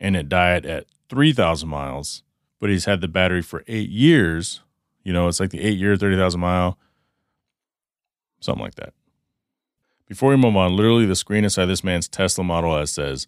and 0.00 0.16
it 0.16 0.28
died 0.28 0.64
at 0.66 0.86
3,000 1.08 1.68
miles, 1.68 2.22
but 2.60 2.70
he's 2.70 2.84
had 2.84 3.00
the 3.00 3.08
battery 3.08 3.42
for 3.42 3.64
eight 3.66 3.90
years. 3.90 4.60
You 5.02 5.12
know, 5.12 5.28
it's 5.28 5.40
like 5.40 5.50
the 5.50 5.60
eight 5.60 5.78
year, 5.78 5.96
30,000 5.96 6.40
mile, 6.40 6.78
something 8.40 8.62
like 8.62 8.76
that. 8.76 8.92
Before 10.06 10.30
we 10.30 10.36
move 10.36 10.56
on, 10.56 10.76
literally 10.76 11.06
the 11.06 11.16
screen 11.16 11.44
inside 11.44 11.66
this 11.66 11.84
man's 11.84 12.08
Tesla 12.08 12.44
Model 12.44 12.76
S 12.76 12.92
says 12.92 13.26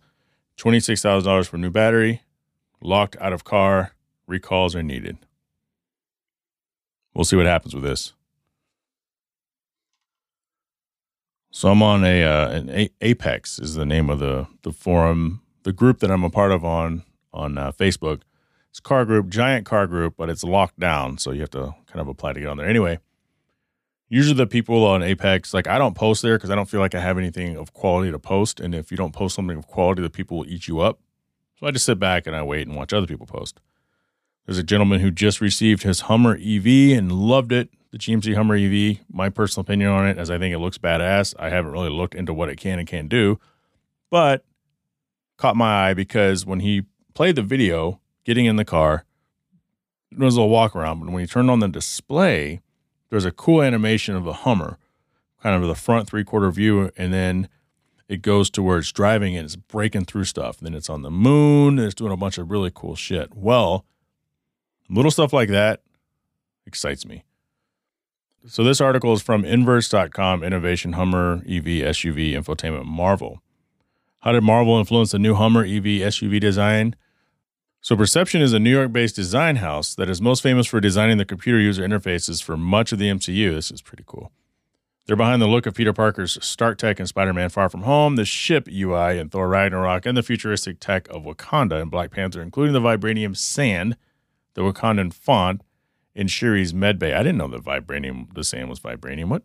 $26,000 0.58 1.46
for 1.46 1.58
new 1.58 1.70
battery, 1.70 2.22
locked 2.80 3.16
out 3.20 3.32
of 3.32 3.44
car, 3.44 3.92
recalls 4.26 4.74
are 4.74 4.82
needed. 4.82 5.18
We'll 7.14 7.24
see 7.24 7.36
what 7.36 7.46
happens 7.46 7.74
with 7.74 7.84
this. 7.84 8.14
So 11.50 11.70
I'm 11.70 11.82
on 11.82 12.04
a 12.04 12.22
uh, 12.22 12.48
an 12.50 12.70
a- 12.70 12.90
Apex 13.00 13.58
is 13.58 13.74
the 13.74 13.86
name 13.86 14.08
of 14.08 14.18
the 14.18 14.46
the 14.62 14.72
forum, 14.72 15.42
the 15.64 15.72
group 15.72 15.98
that 16.00 16.10
I'm 16.10 16.24
a 16.24 16.30
part 16.30 16.52
of 16.52 16.64
on 16.64 17.02
on 17.32 17.58
uh, 17.58 17.72
Facebook. 17.72 18.22
It's 18.70 18.78
car 18.80 19.04
group, 19.04 19.28
giant 19.28 19.66
car 19.66 19.88
group, 19.88 20.14
but 20.16 20.30
it's 20.30 20.44
locked 20.44 20.78
down, 20.78 21.18
so 21.18 21.32
you 21.32 21.40
have 21.40 21.50
to 21.50 21.74
kind 21.88 22.00
of 22.00 22.06
apply 22.06 22.34
to 22.34 22.40
get 22.40 22.48
on 22.48 22.56
there. 22.56 22.68
Anyway, 22.68 23.00
usually 24.08 24.36
the 24.36 24.46
people 24.46 24.86
on 24.86 25.02
Apex, 25.02 25.52
like 25.52 25.66
I 25.66 25.76
don't 25.76 25.96
post 25.96 26.22
there 26.22 26.36
because 26.36 26.50
I 26.50 26.54
don't 26.54 26.68
feel 26.68 26.78
like 26.78 26.94
I 26.94 27.00
have 27.00 27.18
anything 27.18 27.56
of 27.56 27.72
quality 27.72 28.12
to 28.12 28.18
post, 28.20 28.60
and 28.60 28.72
if 28.72 28.92
you 28.92 28.96
don't 28.96 29.12
post 29.12 29.34
something 29.34 29.58
of 29.58 29.66
quality, 29.66 30.02
the 30.02 30.10
people 30.10 30.38
will 30.38 30.46
eat 30.48 30.68
you 30.68 30.78
up. 30.80 31.00
So 31.58 31.66
I 31.66 31.72
just 31.72 31.84
sit 31.84 31.98
back 31.98 32.28
and 32.28 32.36
I 32.36 32.44
wait 32.44 32.68
and 32.68 32.76
watch 32.76 32.92
other 32.92 33.08
people 33.08 33.26
post. 33.26 33.60
There's 34.46 34.56
a 34.58 34.62
gentleman 34.62 35.00
who 35.00 35.10
just 35.10 35.40
received 35.40 35.82
his 35.82 36.02
Hummer 36.02 36.38
EV 36.40 36.96
and 36.96 37.10
loved 37.10 37.50
it 37.52 37.70
the 37.90 37.98
GMC 37.98 38.34
Hummer 38.34 38.56
EV. 38.56 39.04
My 39.12 39.28
personal 39.28 39.62
opinion 39.62 39.90
on 39.90 40.06
it 40.06 40.18
is 40.18 40.30
I 40.30 40.38
think 40.38 40.54
it 40.54 40.58
looks 40.58 40.78
badass. 40.78 41.34
I 41.38 41.50
haven't 41.50 41.72
really 41.72 41.90
looked 41.90 42.14
into 42.14 42.32
what 42.32 42.48
it 42.48 42.56
can 42.56 42.78
and 42.78 42.88
can't 42.88 43.08
do, 43.08 43.38
but 44.10 44.44
caught 45.36 45.56
my 45.56 45.88
eye 45.90 45.94
because 45.94 46.46
when 46.46 46.60
he 46.60 46.82
played 47.14 47.36
the 47.36 47.42
video, 47.42 48.00
getting 48.24 48.46
in 48.46 48.56
the 48.56 48.64
car, 48.64 49.04
it 50.12 50.18
was 50.18 50.36
a 50.36 50.40
little 50.40 50.52
walk 50.52 50.76
around. 50.76 51.00
But 51.00 51.10
when 51.10 51.20
he 51.20 51.26
turned 51.26 51.50
on 51.50 51.60
the 51.60 51.68
display, 51.68 52.60
there's 53.10 53.24
a 53.24 53.32
cool 53.32 53.62
animation 53.62 54.14
of 54.14 54.24
the 54.24 54.32
Hummer, 54.32 54.78
kind 55.42 55.60
of 55.60 55.68
the 55.68 55.74
front 55.74 56.08
three 56.08 56.24
quarter 56.24 56.50
view, 56.50 56.90
and 56.96 57.12
then 57.12 57.48
it 58.08 58.22
goes 58.22 58.50
to 58.50 58.62
where 58.62 58.78
it's 58.78 58.90
driving 58.90 59.36
and 59.36 59.44
it's 59.44 59.56
breaking 59.56 60.04
through 60.04 60.24
stuff. 60.24 60.58
And 60.58 60.66
then 60.66 60.74
it's 60.74 60.90
on 60.90 61.02
the 61.02 61.10
moon 61.10 61.78
and 61.78 61.86
it's 61.86 61.94
doing 61.94 62.12
a 62.12 62.16
bunch 62.16 62.38
of 62.38 62.50
really 62.50 62.72
cool 62.74 62.96
shit. 62.96 63.34
Well, 63.34 63.84
little 64.88 65.12
stuff 65.12 65.32
like 65.32 65.48
that 65.50 65.82
excites 66.66 67.06
me. 67.06 67.24
So 68.46 68.64
this 68.64 68.80
article 68.80 69.12
is 69.12 69.20
from 69.20 69.44
inverse.com 69.44 70.42
Innovation 70.42 70.94
Hummer 70.94 71.42
EV 71.46 71.84
SUV 71.92 72.32
Infotainment 72.32 72.86
Marvel. 72.86 73.42
How 74.20 74.32
did 74.32 74.42
Marvel 74.42 74.78
influence 74.78 75.10
the 75.10 75.18
new 75.18 75.34
Hummer 75.34 75.62
EV 75.62 76.00
SUV 76.08 76.40
design? 76.40 76.96
So 77.82 77.94
Perception 77.94 78.40
is 78.40 78.54
a 78.54 78.58
New 78.58 78.70
York-based 78.70 79.14
design 79.14 79.56
house 79.56 79.94
that 79.94 80.08
is 80.08 80.22
most 80.22 80.42
famous 80.42 80.66
for 80.66 80.80
designing 80.80 81.18
the 81.18 81.26
computer 81.26 81.60
user 81.60 81.86
interfaces 81.86 82.42
for 82.42 82.56
much 82.56 82.92
of 82.92 82.98
the 82.98 83.10
MCU. 83.10 83.52
This 83.52 83.70
is 83.70 83.82
pretty 83.82 84.04
cool. 84.06 84.32
They're 85.04 85.16
behind 85.16 85.42
the 85.42 85.46
look 85.46 85.66
of 85.66 85.74
Peter 85.74 85.92
Parker's 85.92 86.42
Stark 86.42 86.78
Tech 86.78 86.98
and 86.98 87.08
Spider-Man 87.08 87.50
Far 87.50 87.68
From 87.68 87.82
Home, 87.82 88.16
the 88.16 88.24
ship 88.24 88.68
UI 88.72 89.18
in 89.18 89.28
Thor 89.28 89.48
Ragnarok, 89.48 90.06
and 90.06 90.16
the 90.16 90.22
futuristic 90.22 90.80
tech 90.80 91.08
of 91.08 91.24
Wakanda 91.24 91.82
in 91.82 91.90
Black 91.90 92.10
Panther, 92.10 92.40
including 92.40 92.72
the 92.72 92.80
vibranium 92.80 93.36
sand, 93.36 93.98
the 94.54 94.62
Wakandan 94.62 95.12
font, 95.12 95.60
in 96.20 96.26
Shuri's 96.26 96.74
medbay. 96.74 97.14
I 97.14 97.22
didn't 97.22 97.38
know 97.38 97.48
that 97.48 97.64
vibranium, 97.64 98.32
the 98.34 98.44
sand 98.44 98.68
was 98.68 98.78
vibranium. 98.78 99.28
What? 99.28 99.42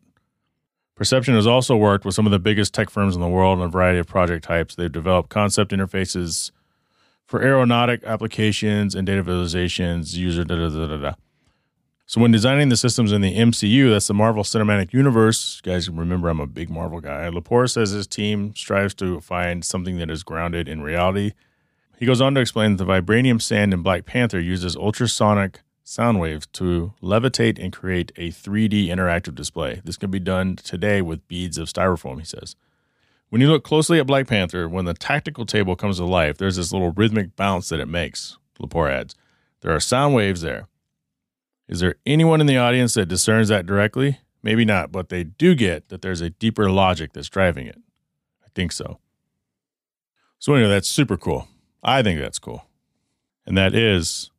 Perception 0.93 1.33
has 1.33 1.47
also 1.47 1.77
worked 1.77 2.03
with 2.03 2.13
some 2.13 2.25
of 2.25 2.33
the 2.33 2.39
biggest 2.39 2.73
tech 2.73 2.89
firms 2.89 3.15
in 3.15 3.21
the 3.21 3.29
world 3.29 3.59
on 3.59 3.65
a 3.65 3.69
variety 3.69 3.97
of 3.97 4.07
project 4.07 4.43
types. 4.43 4.75
They've 4.75 4.91
developed 4.91 5.29
concept 5.29 5.71
interfaces 5.71 6.51
for 7.25 7.41
aeronautic 7.41 8.03
applications 8.03 8.93
and 8.93 9.07
data 9.07 9.23
visualizations, 9.23 10.15
user 10.15 10.43
da 10.43 10.55
da 10.55 10.67
da 10.67 10.87
da 10.87 10.97
da. 10.97 11.13
So 12.05 12.19
when 12.19 12.31
designing 12.31 12.67
the 12.67 12.77
systems 12.77 13.13
in 13.13 13.21
the 13.21 13.35
MCU, 13.37 13.89
that's 13.89 14.07
the 14.07 14.13
Marvel 14.13 14.43
Cinematic 14.43 14.91
Universe. 14.91 15.61
You 15.63 15.71
guys 15.71 15.89
remember 15.89 16.27
I'm 16.27 16.41
a 16.41 16.45
big 16.45 16.69
Marvel 16.69 16.99
guy. 16.99 17.29
Lepore 17.29 17.69
says 17.69 17.91
his 17.91 18.05
team 18.05 18.53
strives 18.53 18.93
to 18.95 19.21
find 19.21 19.63
something 19.63 19.97
that 19.97 20.09
is 20.09 20.23
grounded 20.23 20.67
in 20.67 20.81
reality. 20.81 21.31
He 21.97 22.05
goes 22.05 22.19
on 22.19 22.35
to 22.35 22.41
explain 22.41 22.75
that 22.75 22.83
the 22.83 22.91
vibranium 22.91 23.41
sand 23.41 23.73
in 23.73 23.81
Black 23.81 24.05
Panther 24.05 24.41
uses 24.41 24.75
ultrasonic 24.75 25.61
sound 25.85 26.19
waves 26.19 26.47
to 26.47 26.93
levitate 27.01 27.63
and 27.63 27.71
create 27.71 28.11
a 28.17 28.29
3D 28.31 28.87
interactive 28.87 29.35
display. 29.35 29.81
This 29.85 29.97
can 29.97 30.09
be 30.09 30.19
done 30.19 30.55
today 30.57 31.01
with 31.01 31.27
beads 31.27 31.57
of 31.57 31.69
styrofoam, 31.69 32.19
he 32.19 32.25
says. 32.25 32.55
When 33.29 33.39
you 33.39 33.47
look 33.49 33.63
closely 33.63 33.99
at 33.99 34.07
Black 34.07 34.27
Panther, 34.27 34.67
when 34.67 34.85
the 34.85 34.93
tactical 34.95 35.45
table 35.45 35.75
comes 35.75 35.97
to 35.97 36.05
life, 36.05 36.37
there's 36.37 36.55
this 36.55 36.73
little 36.73 36.91
rhythmic 36.91 37.35
bounce 37.35 37.69
that 37.69 37.79
it 37.79 37.87
makes, 37.87 38.37
Lepore 38.59 38.91
adds. 38.91 39.15
There 39.61 39.73
are 39.73 39.79
sound 39.79 40.15
waves 40.15 40.41
there. 40.41 40.67
Is 41.67 41.79
there 41.79 41.95
anyone 42.05 42.41
in 42.41 42.47
the 42.47 42.57
audience 42.57 42.95
that 42.95 43.07
discerns 43.07 43.49
that 43.49 43.65
directly? 43.65 44.19
Maybe 44.41 44.65
not, 44.65 44.91
but 44.91 45.09
they 45.09 45.23
do 45.23 45.53
get 45.55 45.89
that 45.89 46.01
there's 46.01 46.21
a 46.21 46.29
deeper 46.31 46.69
logic 46.69 47.13
that's 47.13 47.29
driving 47.29 47.67
it. 47.67 47.79
I 48.43 48.47
think 48.55 48.71
so. 48.71 48.99
So 50.39 50.53
anyway, 50.53 50.69
that's 50.69 50.89
super 50.89 51.17
cool. 51.17 51.47
I 51.83 52.01
think 52.01 52.19
that's 52.19 52.39
cool. 52.39 52.65
And 53.45 53.57
that 53.57 53.75
is, 53.75 54.31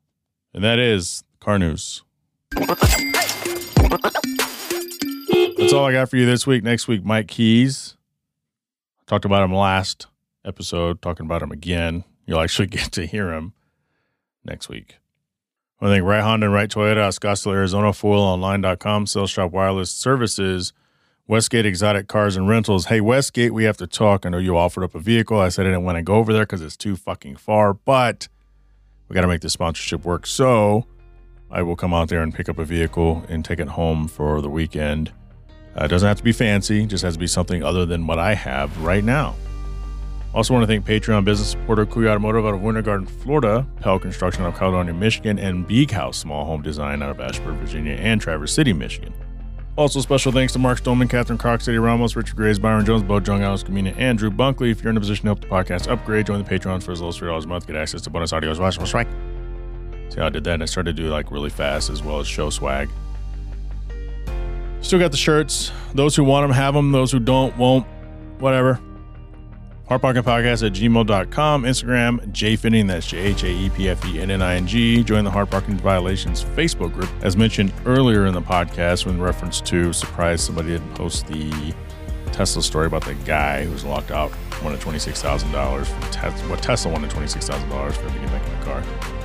and 0.54 0.62
that 0.64 0.78
is 0.78 1.22
Car 1.46 1.58
news. 1.60 2.02
That's 2.50 2.72
all 5.72 5.84
I 5.84 5.92
got 5.92 6.10
for 6.10 6.16
you 6.16 6.26
this 6.26 6.44
week. 6.44 6.64
Next 6.64 6.88
week, 6.88 7.04
Mike 7.04 7.28
Keys. 7.28 7.96
talked 9.06 9.24
about 9.24 9.44
him 9.44 9.54
last 9.54 10.08
episode, 10.44 11.00
talking 11.00 11.24
about 11.24 11.42
him 11.42 11.52
again. 11.52 12.02
You'll 12.26 12.40
actually 12.40 12.66
get 12.76 12.90
to 12.90 13.06
hear 13.06 13.32
him 13.32 13.52
next 14.44 14.68
week. 14.68 14.96
I 15.80 15.86
think 15.86 16.04
Right 16.04 16.20
Honda 16.20 16.46
and 16.46 16.54
Right 16.54 16.68
Toyota, 16.68 17.16
Scottsdale, 17.16 17.52
Arizona, 17.52 17.90
foilonline.com, 17.92 19.06
sales 19.06 19.30
shop 19.30 19.52
wireless 19.52 19.92
services, 19.92 20.72
Westgate 21.28 21.64
exotic 21.64 22.08
cars 22.08 22.36
and 22.36 22.48
rentals. 22.48 22.86
Hey, 22.86 23.00
Westgate, 23.00 23.54
we 23.54 23.62
have 23.62 23.76
to 23.76 23.86
talk. 23.86 24.26
I 24.26 24.30
know 24.30 24.38
you 24.38 24.56
offered 24.56 24.82
up 24.82 24.96
a 24.96 25.00
vehicle. 25.00 25.38
I 25.38 25.50
said 25.50 25.64
I 25.64 25.68
didn't 25.68 25.84
want 25.84 25.94
to 25.94 26.02
go 26.02 26.16
over 26.16 26.32
there 26.32 26.42
because 26.42 26.60
it's 26.60 26.76
too 26.76 26.96
fucking 26.96 27.36
far, 27.36 27.72
but 27.72 28.26
we 29.08 29.14
got 29.14 29.20
to 29.20 29.28
make 29.28 29.42
the 29.42 29.48
sponsorship 29.48 30.04
work. 30.04 30.26
So 30.26 30.86
I 31.50 31.62
will 31.62 31.76
come 31.76 31.94
out 31.94 32.08
there 32.08 32.22
and 32.22 32.34
pick 32.34 32.48
up 32.48 32.58
a 32.58 32.64
vehicle 32.64 33.24
and 33.28 33.44
take 33.44 33.60
it 33.60 33.68
home 33.68 34.08
for 34.08 34.40
the 34.40 34.50
weekend. 34.50 35.12
Uh, 35.78 35.84
it 35.84 35.88
doesn't 35.88 36.06
have 36.06 36.16
to 36.18 36.24
be 36.24 36.32
fancy, 36.32 36.86
just 36.86 37.04
has 37.04 37.14
to 37.14 37.20
be 37.20 37.26
something 37.26 37.62
other 37.62 37.86
than 37.86 38.06
what 38.06 38.18
I 38.18 38.34
have 38.34 38.82
right 38.82 39.04
now. 39.04 39.34
Also, 40.34 40.52
want 40.52 40.64
to 40.64 40.66
thank 40.66 40.84
Patreon 40.84 41.24
business 41.24 41.48
supporter 41.48 41.86
Kuya 41.86 42.10
Automotive 42.10 42.44
out 42.44 42.54
of 42.54 42.62
Winter 42.62 42.82
Garden, 42.82 43.06
Florida, 43.06 43.66
Pell 43.80 43.98
Construction 43.98 44.44
out 44.44 44.48
of 44.48 44.58
Caledonia, 44.58 44.92
Michigan, 44.92 45.38
and 45.38 45.66
Beak 45.66 45.90
House 45.90 46.18
Small 46.18 46.44
Home 46.44 46.60
Design 46.60 47.02
out 47.02 47.08
of 47.08 47.20
Ashburn, 47.20 47.56
Virginia, 47.58 47.94
and 47.94 48.20
Traverse 48.20 48.52
City, 48.52 48.74
Michigan. 48.74 49.14
Also, 49.76 50.00
special 50.00 50.32
thanks 50.32 50.52
to 50.52 50.58
Mark 50.58 50.78
Stoneman, 50.78 51.08
Catherine 51.08 51.38
Cox, 51.38 51.68
Eddie 51.68 51.78
Ramos, 51.78 52.16
Richard 52.16 52.36
Grays, 52.36 52.58
Byron 52.58 52.84
Jones, 52.84 53.02
Bo 53.02 53.20
Jung, 53.20 53.42
Alice 53.42 53.62
Camina, 53.62 53.94
and 53.96 54.18
Drew 54.18 54.30
Bunkley. 54.30 54.70
If 54.70 54.82
you're 54.82 54.90
in 54.90 54.96
a 54.96 55.00
position 55.00 55.22
to 55.22 55.28
help 55.28 55.40
the 55.40 55.46
podcast 55.46 55.90
upgrade, 55.90 56.26
join 56.26 56.42
the 56.42 56.48
Patreons 56.48 56.82
for 56.82 56.92
as 56.92 57.00
low 57.00 57.08
as 57.08 57.18
$3 57.18 57.44
a 57.44 57.46
month. 57.46 57.66
Get 57.66 57.76
access 57.76 58.02
to 58.02 58.10
bonus. 58.10 58.32
Watch 58.32 58.78
my 58.78 58.84
swag. 58.84 59.06
See 60.08 60.20
how 60.20 60.26
I 60.26 60.30
did 60.30 60.44
that? 60.44 60.54
And 60.54 60.62
I 60.62 60.66
started 60.66 60.96
to 60.96 61.02
do 61.02 61.08
like 61.08 61.30
really 61.30 61.50
fast 61.50 61.90
as 61.90 62.02
well 62.02 62.20
as 62.20 62.26
show 62.26 62.50
swag. 62.50 62.88
Still 64.80 64.98
got 64.98 65.10
the 65.10 65.16
shirts. 65.16 65.72
Those 65.94 66.14
who 66.14 66.24
want 66.24 66.44
them 66.44 66.52
have 66.52 66.74
them. 66.74 66.92
Those 66.92 67.10
who 67.10 67.18
don't 67.18 67.56
won't. 67.56 67.86
Whatever. 68.38 68.80
Hardparking 69.88 70.22
Podcast 70.22 70.66
at 70.66 70.72
gmail.com. 70.72 71.62
Instagram, 71.62 72.32
JhaePfenning, 72.32 72.88
that's 72.88 73.06
J 73.06 73.18
H 73.18 73.44
A 73.44 73.50
E 73.50 73.70
P 73.70 73.88
F 73.88 74.04
E 74.04 74.20
N 74.20 74.32
N 74.32 74.42
I 74.42 74.56
N 74.56 74.66
G. 74.66 75.04
Join 75.04 75.24
the 75.24 75.30
Hard 75.30 75.48
Violations 75.48 76.42
Facebook 76.42 76.92
group. 76.92 77.08
As 77.22 77.36
mentioned 77.36 77.72
earlier 77.84 78.26
in 78.26 78.34
the 78.34 78.42
podcast, 78.42 79.06
in 79.06 79.20
reference 79.20 79.60
to 79.60 79.92
surprise 79.92 80.42
somebody 80.42 80.70
didn't 80.70 80.92
post 80.94 81.28
the 81.28 81.72
Tesla 82.32 82.62
story 82.62 82.86
about 82.86 83.04
the 83.04 83.14
guy 83.24 83.64
who 83.64 83.70
was 83.70 83.84
locked 83.84 84.10
out, 84.10 84.32
wanted 84.62 84.80
$26,000 84.80 85.86
from 85.86 86.00
Tesla. 86.10 86.48
What 86.48 86.62
Tesla 86.62 86.90
wanted 86.90 87.10
$26,000 87.10 87.92
for 87.92 88.08
to 88.08 88.18
get 88.18 88.26
back 88.26 88.44
in 88.44 88.58
the 88.58 88.64
car. 88.64 89.15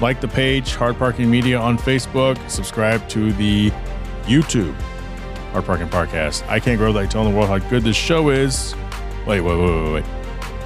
Like 0.00 0.20
the 0.20 0.28
page, 0.28 0.74
Hard 0.74 0.98
Parking 0.98 1.30
Media 1.30 1.58
on 1.58 1.78
Facebook. 1.78 2.38
Subscribe 2.50 3.08
to 3.08 3.32
the 3.32 3.70
YouTube 4.24 4.74
Hard 5.52 5.64
Parking 5.64 5.88
Podcast. 5.88 6.46
I 6.48 6.60
can't 6.60 6.78
grow 6.78 6.90
like 6.90 7.08
telling 7.08 7.30
the 7.30 7.36
world 7.36 7.48
how 7.48 7.58
good 7.70 7.82
this 7.82 7.96
show 7.96 8.28
is. 8.28 8.74
Wait, 9.26 9.40
wait, 9.40 9.56
wait, 9.56 9.84
wait, 9.84 9.92
wait. 9.94 10.04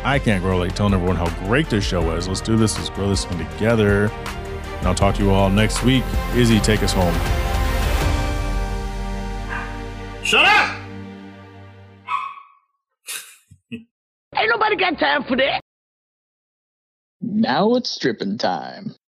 I 0.02 0.18
can't 0.18 0.42
grow 0.42 0.58
like 0.58 0.74
telling 0.74 0.94
everyone 0.94 1.14
how 1.14 1.28
great 1.46 1.70
this 1.70 1.84
show 1.84 2.10
is. 2.16 2.26
Let's 2.26 2.40
do 2.40 2.56
this. 2.56 2.76
Let's 2.76 2.90
grow 2.90 3.08
this 3.08 3.24
thing 3.24 3.38
together. 3.52 4.06
And 4.06 4.88
I'll 4.88 4.94
talk 4.94 5.14
to 5.16 5.22
you 5.22 5.30
all 5.30 5.48
next 5.48 5.84
week. 5.84 6.02
Izzy, 6.34 6.58
take 6.58 6.82
us 6.82 6.92
home. 6.92 7.14
Shut 10.24 10.44
up! 10.44 10.76
Ain't 13.72 14.48
nobody 14.48 14.76
got 14.76 14.98
time 14.98 15.24
for 15.24 15.36
that. 15.36 15.60
Now 17.20 17.74
it's 17.74 17.90
stripping 17.90 18.38
time. 18.38 18.94